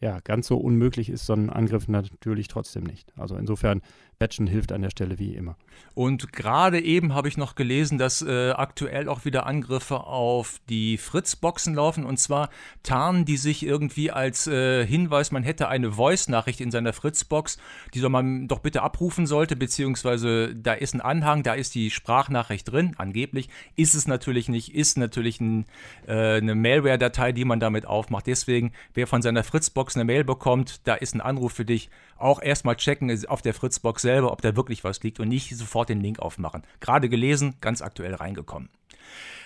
ja, 0.00 0.20
ganz 0.20 0.46
so 0.46 0.58
unmöglich 0.58 1.08
ist 1.08 1.26
so 1.26 1.32
ein 1.32 1.50
Angriff 1.50 1.88
natürlich 1.88 2.48
trotzdem 2.48 2.84
nicht. 2.84 3.12
Also 3.16 3.36
insofern 3.36 3.80
Batchen 4.18 4.46
hilft 4.46 4.72
an 4.72 4.82
der 4.82 4.90
Stelle 4.90 5.18
wie 5.18 5.34
immer. 5.34 5.56
Und 5.94 6.32
gerade 6.32 6.80
eben 6.80 7.14
habe 7.14 7.28
ich 7.28 7.36
noch 7.36 7.54
gelesen, 7.54 7.98
dass 7.98 8.22
äh, 8.22 8.50
aktuell 8.50 9.08
auch 9.08 9.24
wieder 9.24 9.46
Angriffe 9.46 10.00
auf 10.00 10.60
die 10.68 10.98
Fritz-Boxen 10.98 11.74
laufen. 11.74 12.04
Und 12.04 12.18
zwar 12.18 12.50
tarnen 12.82 13.24
die 13.24 13.36
sich 13.36 13.64
irgendwie 13.64 14.10
als 14.10 14.46
äh, 14.46 14.86
Hinweis, 14.86 15.32
man 15.32 15.42
hätte 15.42 15.68
eine 15.68 15.92
Voice-Nachricht 15.92 16.60
in 16.60 16.70
seiner 16.70 16.92
Fritz-Box, 16.92 17.58
die 17.94 18.00
soll 18.00 18.10
man 18.10 18.48
doch 18.48 18.58
bitte 18.60 18.82
abrufen 18.82 19.26
sollte, 19.26 19.56
beziehungsweise 19.56 20.54
da 20.54 20.74
ist 20.74 20.94
ein 20.94 21.00
Anhang, 21.00 21.42
da 21.42 21.54
ist 21.54 21.74
die 21.74 21.90
Sprachnachricht 21.90 22.70
drin, 22.70 22.94
angeblich. 22.98 23.48
Ist 23.74 23.94
es 23.94 24.06
natürlich 24.06 24.48
nicht, 24.48 24.74
ist 24.74 24.98
natürlich 24.98 25.40
ein, 25.40 25.64
äh, 26.06 26.36
eine 26.36 26.54
Malware-Datei, 26.54 27.32
die 27.32 27.44
man 27.44 27.60
damit 27.60 27.86
aufmacht. 27.86 28.26
Deswegen, 28.26 28.72
wer 28.94 29.06
von 29.06 29.22
seiner 29.22 29.44
Fritz-Box 29.44 29.96
eine 29.96 30.04
Mail 30.04 30.24
bekommt, 30.24 30.86
da 30.86 30.94
ist 30.94 31.14
ein 31.14 31.20
Anruf 31.20 31.52
für 31.52 31.64
dich. 31.64 31.88
Auch 32.18 32.40
erstmal 32.40 32.76
checken 32.76 33.26
auf 33.28 33.42
der 33.42 33.52
Fritz-Box 33.52 34.05
selber, 34.06 34.32
ob 34.32 34.40
da 34.40 34.56
wirklich 34.56 34.84
was 34.84 35.02
liegt 35.02 35.20
und 35.20 35.28
nicht 35.28 35.56
sofort 35.56 35.88
den 35.88 36.00
Link 36.00 36.20
aufmachen. 36.20 36.62
Gerade 36.80 37.08
gelesen, 37.08 37.54
ganz 37.60 37.82
aktuell 37.82 38.14
reingekommen. 38.14 38.68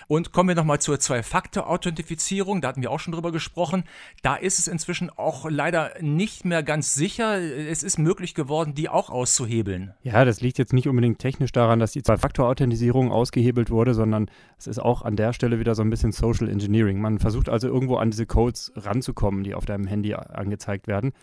Und 0.07 0.33
kommen 0.33 0.49
wir 0.49 0.55
nochmal 0.55 0.81
zur 0.81 0.99
Zwei-Faktor-Authentifizierung. 0.99 2.59
Da 2.59 2.67
hatten 2.67 2.81
wir 2.81 2.91
auch 2.91 2.99
schon 2.99 3.13
drüber 3.13 3.31
gesprochen. 3.31 3.85
Da 4.21 4.35
ist 4.35 4.59
es 4.59 4.67
inzwischen 4.67 5.09
auch 5.09 5.49
leider 5.49 5.91
nicht 6.01 6.43
mehr 6.43 6.63
ganz 6.63 6.95
sicher. 6.95 7.39
Es 7.39 7.81
ist 7.81 7.97
möglich 7.97 8.35
geworden, 8.35 8.75
die 8.75 8.89
auch 8.89 9.09
auszuhebeln. 9.09 9.93
Ja, 10.03 10.25
das 10.25 10.41
liegt 10.41 10.57
jetzt 10.57 10.73
nicht 10.73 10.89
unbedingt 10.89 11.19
technisch 11.19 11.53
daran, 11.53 11.79
dass 11.79 11.93
die 11.93 12.03
Zwei-Faktor-Authentisierung 12.03 13.09
ausgehebelt 13.09 13.69
wurde, 13.69 13.93
sondern 13.93 14.29
es 14.57 14.67
ist 14.67 14.79
auch 14.79 15.03
an 15.03 15.15
der 15.15 15.31
Stelle 15.31 15.59
wieder 15.59 15.75
so 15.75 15.81
ein 15.81 15.89
bisschen 15.89 16.11
Social 16.11 16.49
Engineering. 16.49 16.99
Man 16.99 17.19
versucht 17.19 17.47
also 17.47 17.69
irgendwo 17.69 17.95
an 17.95 18.11
diese 18.11 18.25
Codes 18.25 18.73
ranzukommen, 18.75 19.45
die 19.45 19.55
auf 19.55 19.65
deinem 19.65 19.87
Handy 19.87 20.13
angezeigt 20.13 20.87
werden. 20.87 21.13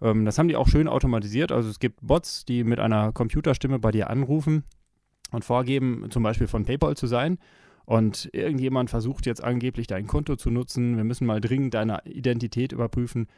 Ähm, 0.00 0.24
das 0.24 0.38
haben 0.38 0.48
die 0.48 0.56
auch 0.56 0.68
schön 0.68 0.88
automatisiert. 0.88 1.52
Also 1.52 1.68
es 1.68 1.78
gibt 1.78 2.06
Bots, 2.06 2.44
die 2.44 2.64
mit 2.64 2.80
einer 2.80 3.12
Computerstimme 3.12 3.78
bei 3.78 3.90
dir 3.90 4.10
anrufen 4.10 4.64
und 5.30 5.44
vorgeben, 5.44 6.06
zum 6.10 6.22
Beispiel 6.22 6.46
von 6.46 6.64
PayPal 6.64 6.96
zu 6.96 7.06
sein. 7.06 7.38
Und 7.84 8.28
irgendjemand 8.32 8.90
versucht 8.90 9.26
jetzt 9.26 9.42
angeblich 9.42 9.86
dein 9.86 10.08
Konto 10.08 10.34
zu 10.36 10.50
nutzen. 10.50 10.96
Wir 10.96 11.04
müssen 11.04 11.26
mal 11.26 11.40
dringend 11.40 11.74
deine 11.74 12.00
Identität 12.04 12.72
überprüfen. 12.72 13.28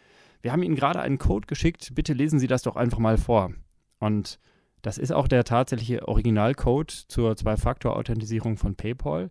Wir 0.41 0.53
haben 0.53 0.63
Ihnen 0.63 0.77
gerade 0.77 1.01
einen 1.01 1.19
Code 1.19 1.47
geschickt. 1.47 1.95
Bitte 1.95 2.15
lesen 2.15 2.39
Sie 2.39 2.47
das 2.47 2.63
doch 2.63 2.77
einfach 2.77 2.99
mal 2.99 3.19
vor. 3.19 3.53
Und 3.99 4.39
das 4.81 4.97
ist 4.97 5.13
auch 5.13 5.29
der 5.29 5.45
tatsächliche 5.45 6.09
Originalcode 6.09 6.91
zur 6.91 7.37
Zwei-Faktor-Authentisierung 7.37 8.57
von 8.57 8.75
PayPal, 8.75 9.31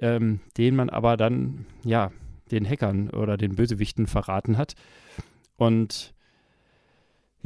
ähm, 0.00 0.40
den 0.58 0.76
man 0.76 0.90
aber 0.90 1.16
dann, 1.16 1.64
ja, 1.84 2.10
den 2.50 2.68
Hackern 2.68 3.10
oder 3.10 3.36
den 3.36 3.56
Bösewichten 3.56 4.06
verraten 4.06 4.58
hat. 4.58 4.74
Und 5.56 6.14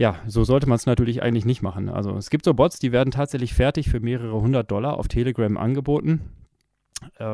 ja, 0.00 0.16
so 0.26 0.44
sollte 0.44 0.66
man 0.66 0.76
es 0.76 0.86
natürlich 0.86 1.22
eigentlich 1.22 1.44
nicht 1.44 1.60
machen. 1.60 1.90
Also 1.90 2.16
es 2.16 2.30
gibt 2.30 2.46
so 2.46 2.54
Bots, 2.54 2.78
die 2.78 2.90
werden 2.90 3.10
tatsächlich 3.10 3.52
fertig 3.52 3.90
für 3.90 4.00
mehrere 4.00 4.40
hundert 4.40 4.70
Dollar 4.70 4.96
auf 4.96 5.08
Telegram 5.08 5.58
angeboten. 5.58 6.22
Äh, 7.18 7.24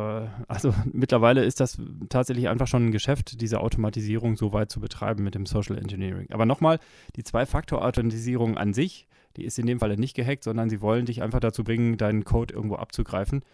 also 0.49 0.75
mittlerweile 0.93 1.45
ist 1.45 1.61
das 1.61 1.81
tatsächlich 2.09 2.49
einfach 2.49 2.67
schon 2.67 2.87
ein 2.87 2.91
Geschäft, 2.91 3.41
diese 3.41 3.61
Automatisierung 3.61 4.37
so 4.37 4.53
weit 4.53 4.73
zu 4.73 4.81
betreiben 4.81 5.23
mit 5.23 5.37
dem 5.37 5.47
Social 5.47 5.79
Engineering. 5.79 6.27
Aber 6.33 6.45
nochmal, 6.45 6.81
die 7.15 7.23
Zwei-Faktor-Authentisierung 7.23 8.59
an 8.59 8.75
sich, 8.75 9.07
die 9.37 9.45
ist 9.45 9.61
in 9.61 9.67
dem 9.67 9.79
Falle 9.79 9.97
nicht 9.97 10.17
gehackt, 10.17 10.43
sondern 10.43 10.69
sie 10.69 10.81
wollen 10.81 11.07
dich 11.07 11.23
einfach 11.23 11.39
dazu 11.39 11.63
bringen, 11.63 11.99
deinen 11.99 12.25
Code 12.25 12.53
irgendwo 12.53 12.75
abzugreifen. 12.75 13.45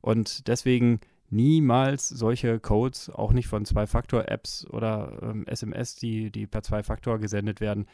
Und 0.00 0.48
deswegen 0.48 0.98
niemals 1.30 2.08
solche 2.08 2.58
Codes, 2.58 3.10
auch 3.10 3.32
nicht 3.32 3.46
von 3.46 3.64
Zwei-Faktor-Apps 3.64 4.66
oder 4.70 5.20
ähm, 5.22 5.46
SMS, 5.46 5.94
die, 5.94 6.32
die 6.32 6.48
per 6.48 6.64
Zwei-Faktor 6.64 7.20
gesendet 7.20 7.60
werden, 7.60 7.86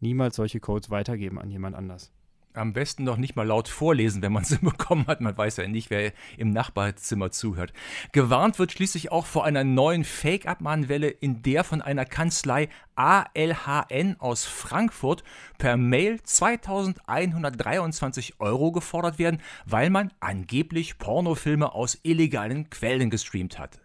niemals 0.00 0.36
solche 0.36 0.60
Codes 0.60 0.90
weitergeben 0.90 1.38
an 1.38 1.50
jemand 1.50 1.76
anders. 1.76 2.12
Am 2.56 2.72
besten 2.72 3.04
noch 3.04 3.18
nicht 3.18 3.36
mal 3.36 3.46
laut 3.46 3.68
vorlesen, 3.68 4.22
wenn 4.22 4.32
man 4.32 4.44
sie 4.44 4.56
bekommen 4.62 5.06
hat. 5.08 5.20
Man 5.20 5.36
weiß 5.36 5.58
ja 5.58 5.68
nicht, 5.68 5.90
wer 5.90 6.14
im 6.38 6.52
Nachbarzimmer 6.52 7.30
zuhört. 7.30 7.74
Gewarnt 8.12 8.58
wird 8.58 8.72
schließlich 8.72 9.12
auch 9.12 9.26
vor 9.26 9.44
einer 9.44 9.62
neuen 9.62 10.04
Fake-Abmahnwelle, 10.04 11.08
in 11.08 11.42
der 11.42 11.64
von 11.64 11.82
einer 11.82 12.06
Kanzlei 12.06 12.70
ALHN 12.94 14.16
aus 14.18 14.46
Frankfurt 14.46 15.22
per 15.58 15.76
Mail 15.76 16.22
2123 16.22 18.40
Euro 18.40 18.72
gefordert 18.72 19.18
werden, 19.18 19.42
weil 19.66 19.90
man 19.90 20.14
angeblich 20.20 20.96
Pornofilme 20.96 21.74
aus 21.74 21.98
illegalen 22.04 22.70
Quellen 22.70 23.10
gestreamt 23.10 23.58
hat. 23.58 23.80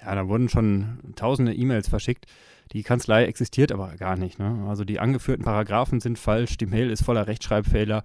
Ja, 0.00 0.14
da 0.14 0.26
wurden 0.26 0.48
schon 0.48 1.12
tausende 1.16 1.54
E-Mails 1.54 1.88
verschickt. 1.88 2.24
Die 2.72 2.82
Kanzlei 2.82 3.24
existiert 3.24 3.72
aber 3.72 3.96
gar 3.96 4.16
nicht. 4.16 4.38
Ne? 4.38 4.64
Also 4.68 4.84
die 4.84 5.00
angeführten 5.00 5.44
Paragraphen 5.44 6.00
sind 6.00 6.18
falsch, 6.18 6.56
die 6.56 6.66
Mail 6.66 6.90
ist 6.90 7.04
voller 7.04 7.26
Rechtschreibfehler, 7.26 8.02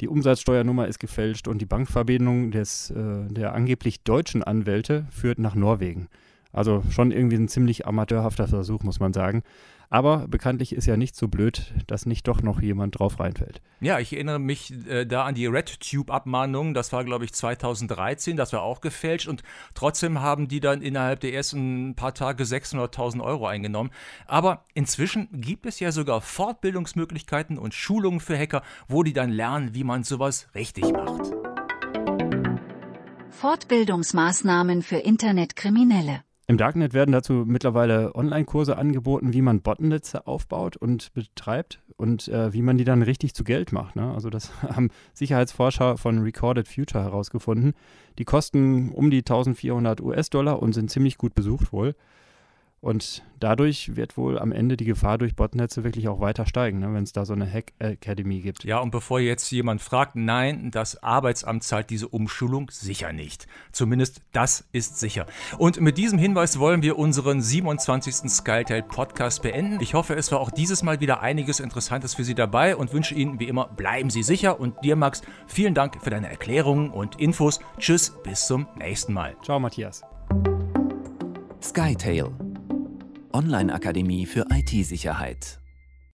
die 0.00 0.08
Umsatzsteuernummer 0.08 0.88
ist 0.88 0.98
gefälscht 0.98 1.48
und 1.48 1.58
die 1.58 1.66
Bankverbindung 1.66 2.50
des, 2.50 2.90
äh, 2.90 3.26
der 3.28 3.54
angeblich 3.54 4.02
deutschen 4.02 4.42
Anwälte 4.42 5.06
führt 5.10 5.38
nach 5.38 5.54
Norwegen. 5.54 6.08
Also 6.54 6.82
schon 6.88 7.10
irgendwie 7.10 7.36
ein 7.36 7.48
ziemlich 7.48 7.86
amateurhafter 7.86 8.46
Versuch, 8.46 8.82
muss 8.84 9.00
man 9.00 9.12
sagen. 9.12 9.42
Aber 9.90 10.26
bekanntlich 10.28 10.74
ist 10.74 10.86
ja 10.86 10.96
nicht 10.96 11.14
so 11.14 11.28
blöd, 11.28 11.72
dass 11.86 12.06
nicht 12.06 12.26
doch 12.26 12.42
noch 12.42 12.60
jemand 12.60 12.98
drauf 12.98 13.20
reinfällt. 13.20 13.60
Ja, 13.80 13.98
ich 13.98 14.12
erinnere 14.12 14.38
mich 14.38 14.72
äh, 14.88 15.04
da 15.04 15.24
an 15.24 15.34
die 15.34 15.46
RedTube-Abmahnung. 15.46 16.74
Das 16.74 16.92
war, 16.92 17.04
glaube 17.04 17.24
ich, 17.24 17.32
2013. 17.32 18.36
Das 18.36 18.52
war 18.52 18.62
auch 18.62 18.80
gefälscht. 18.80 19.28
Und 19.28 19.42
trotzdem 19.74 20.20
haben 20.20 20.48
die 20.48 20.60
dann 20.60 20.80
innerhalb 20.80 21.20
der 21.20 21.34
ersten 21.34 21.94
paar 21.94 22.14
Tage 22.14 22.44
600.000 22.44 23.22
Euro 23.22 23.46
eingenommen. 23.46 23.90
Aber 24.26 24.64
inzwischen 24.74 25.28
gibt 25.32 25.66
es 25.66 25.80
ja 25.80 25.92
sogar 25.92 26.20
Fortbildungsmöglichkeiten 26.20 27.58
und 27.58 27.74
Schulungen 27.74 28.20
für 28.20 28.38
Hacker, 28.38 28.62
wo 28.88 29.02
die 29.02 29.12
dann 29.12 29.30
lernen, 29.30 29.74
wie 29.74 29.84
man 29.84 30.02
sowas 30.02 30.48
richtig 30.54 30.90
macht. 30.92 31.32
Fortbildungsmaßnahmen 33.30 34.82
für 34.82 34.96
Internetkriminelle. 34.96 36.22
Im 36.46 36.58
Darknet 36.58 36.92
werden 36.92 37.12
dazu 37.12 37.44
mittlerweile 37.46 38.14
Online-Kurse 38.14 38.76
angeboten, 38.76 39.32
wie 39.32 39.40
man 39.40 39.62
Botnetze 39.62 40.26
aufbaut 40.26 40.76
und 40.76 41.14
betreibt 41.14 41.80
und 41.96 42.28
äh, 42.28 42.52
wie 42.52 42.60
man 42.60 42.76
die 42.76 42.84
dann 42.84 43.00
richtig 43.00 43.34
zu 43.34 43.44
Geld 43.44 43.72
macht. 43.72 43.96
Ne? 43.96 44.12
Also 44.12 44.28
das 44.28 44.50
haben 44.62 44.90
Sicherheitsforscher 45.14 45.96
von 45.96 46.18
Recorded 46.18 46.68
Future 46.68 47.02
herausgefunden. 47.02 47.72
Die 48.18 48.24
kosten 48.24 48.90
um 48.90 49.10
die 49.10 49.20
1400 49.20 50.02
US-Dollar 50.02 50.60
und 50.60 50.74
sind 50.74 50.90
ziemlich 50.90 51.16
gut 51.16 51.34
besucht 51.34 51.72
wohl. 51.72 51.94
Und 52.84 53.22
dadurch 53.40 53.96
wird 53.96 54.18
wohl 54.18 54.38
am 54.38 54.52
Ende 54.52 54.76
die 54.76 54.84
Gefahr 54.84 55.16
durch 55.16 55.34
Botnetze 55.34 55.84
wirklich 55.84 56.06
auch 56.06 56.20
weiter 56.20 56.44
steigen, 56.44 56.80
ne, 56.80 56.92
wenn 56.92 57.02
es 57.02 57.14
da 57.14 57.24
so 57.24 57.32
eine 57.32 57.50
Hack 57.50 57.72
Academy 57.78 58.42
gibt. 58.42 58.62
Ja, 58.64 58.78
und 58.80 58.90
bevor 58.90 59.20
jetzt 59.20 59.50
jemand 59.52 59.80
fragt, 59.80 60.16
nein, 60.16 60.70
das 60.70 61.02
Arbeitsamt 61.02 61.64
zahlt 61.64 61.88
diese 61.88 62.08
Umschulung 62.08 62.70
sicher 62.70 63.14
nicht. 63.14 63.46
Zumindest 63.72 64.20
das 64.32 64.68
ist 64.72 65.00
sicher. 65.00 65.24
Und 65.56 65.80
mit 65.80 65.96
diesem 65.96 66.18
Hinweis 66.18 66.58
wollen 66.58 66.82
wir 66.82 66.98
unseren 66.98 67.40
27. 67.40 68.30
Skytail 68.30 68.82
Podcast 68.82 69.40
beenden. 69.40 69.80
Ich 69.80 69.94
hoffe, 69.94 70.14
es 70.14 70.30
war 70.30 70.40
auch 70.40 70.50
dieses 70.50 70.82
Mal 70.82 71.00
wieder 71.00 71.22
einiges 71.22 71.60
Interessantes 71.60 72.12
für 72.12 72.24
Sie 72.24 72.34
dabei 72.34 72.76
und 72.76 72.92
wünsche 72.92 73.14
Ihnen 73.14 73.40
wie 73.40 73.48
immer, 73.48 73.68
bleiben 73.68 74.10
Sie 74.10 74.22
sicher. 74.22 74.60
Und 74.60 74.84
dir, 74.84 74.94
Max, 74.94 75.22
vielen 75.46 75.72
Dank 75.72 76.02
für 76.02 76.10
deine 76.10 76.28
Erklärungen 76.28 76.90
und 76.90 77.18
Infos. 77.18 77.60
Tschüss, 77.78 78.12
bis 78.24 78.46
zum 78.46 78.66
nächsten 78.76 79.14
Mal. 79.14 79.36
Ciao, 79.42 79.58
Matthias. 79.58 80.02
Skytail 81.62 82.53
Online-Akademie 83.34 84.26
für 84.26 84.46
IT-Sicherheit. 84.52 85.58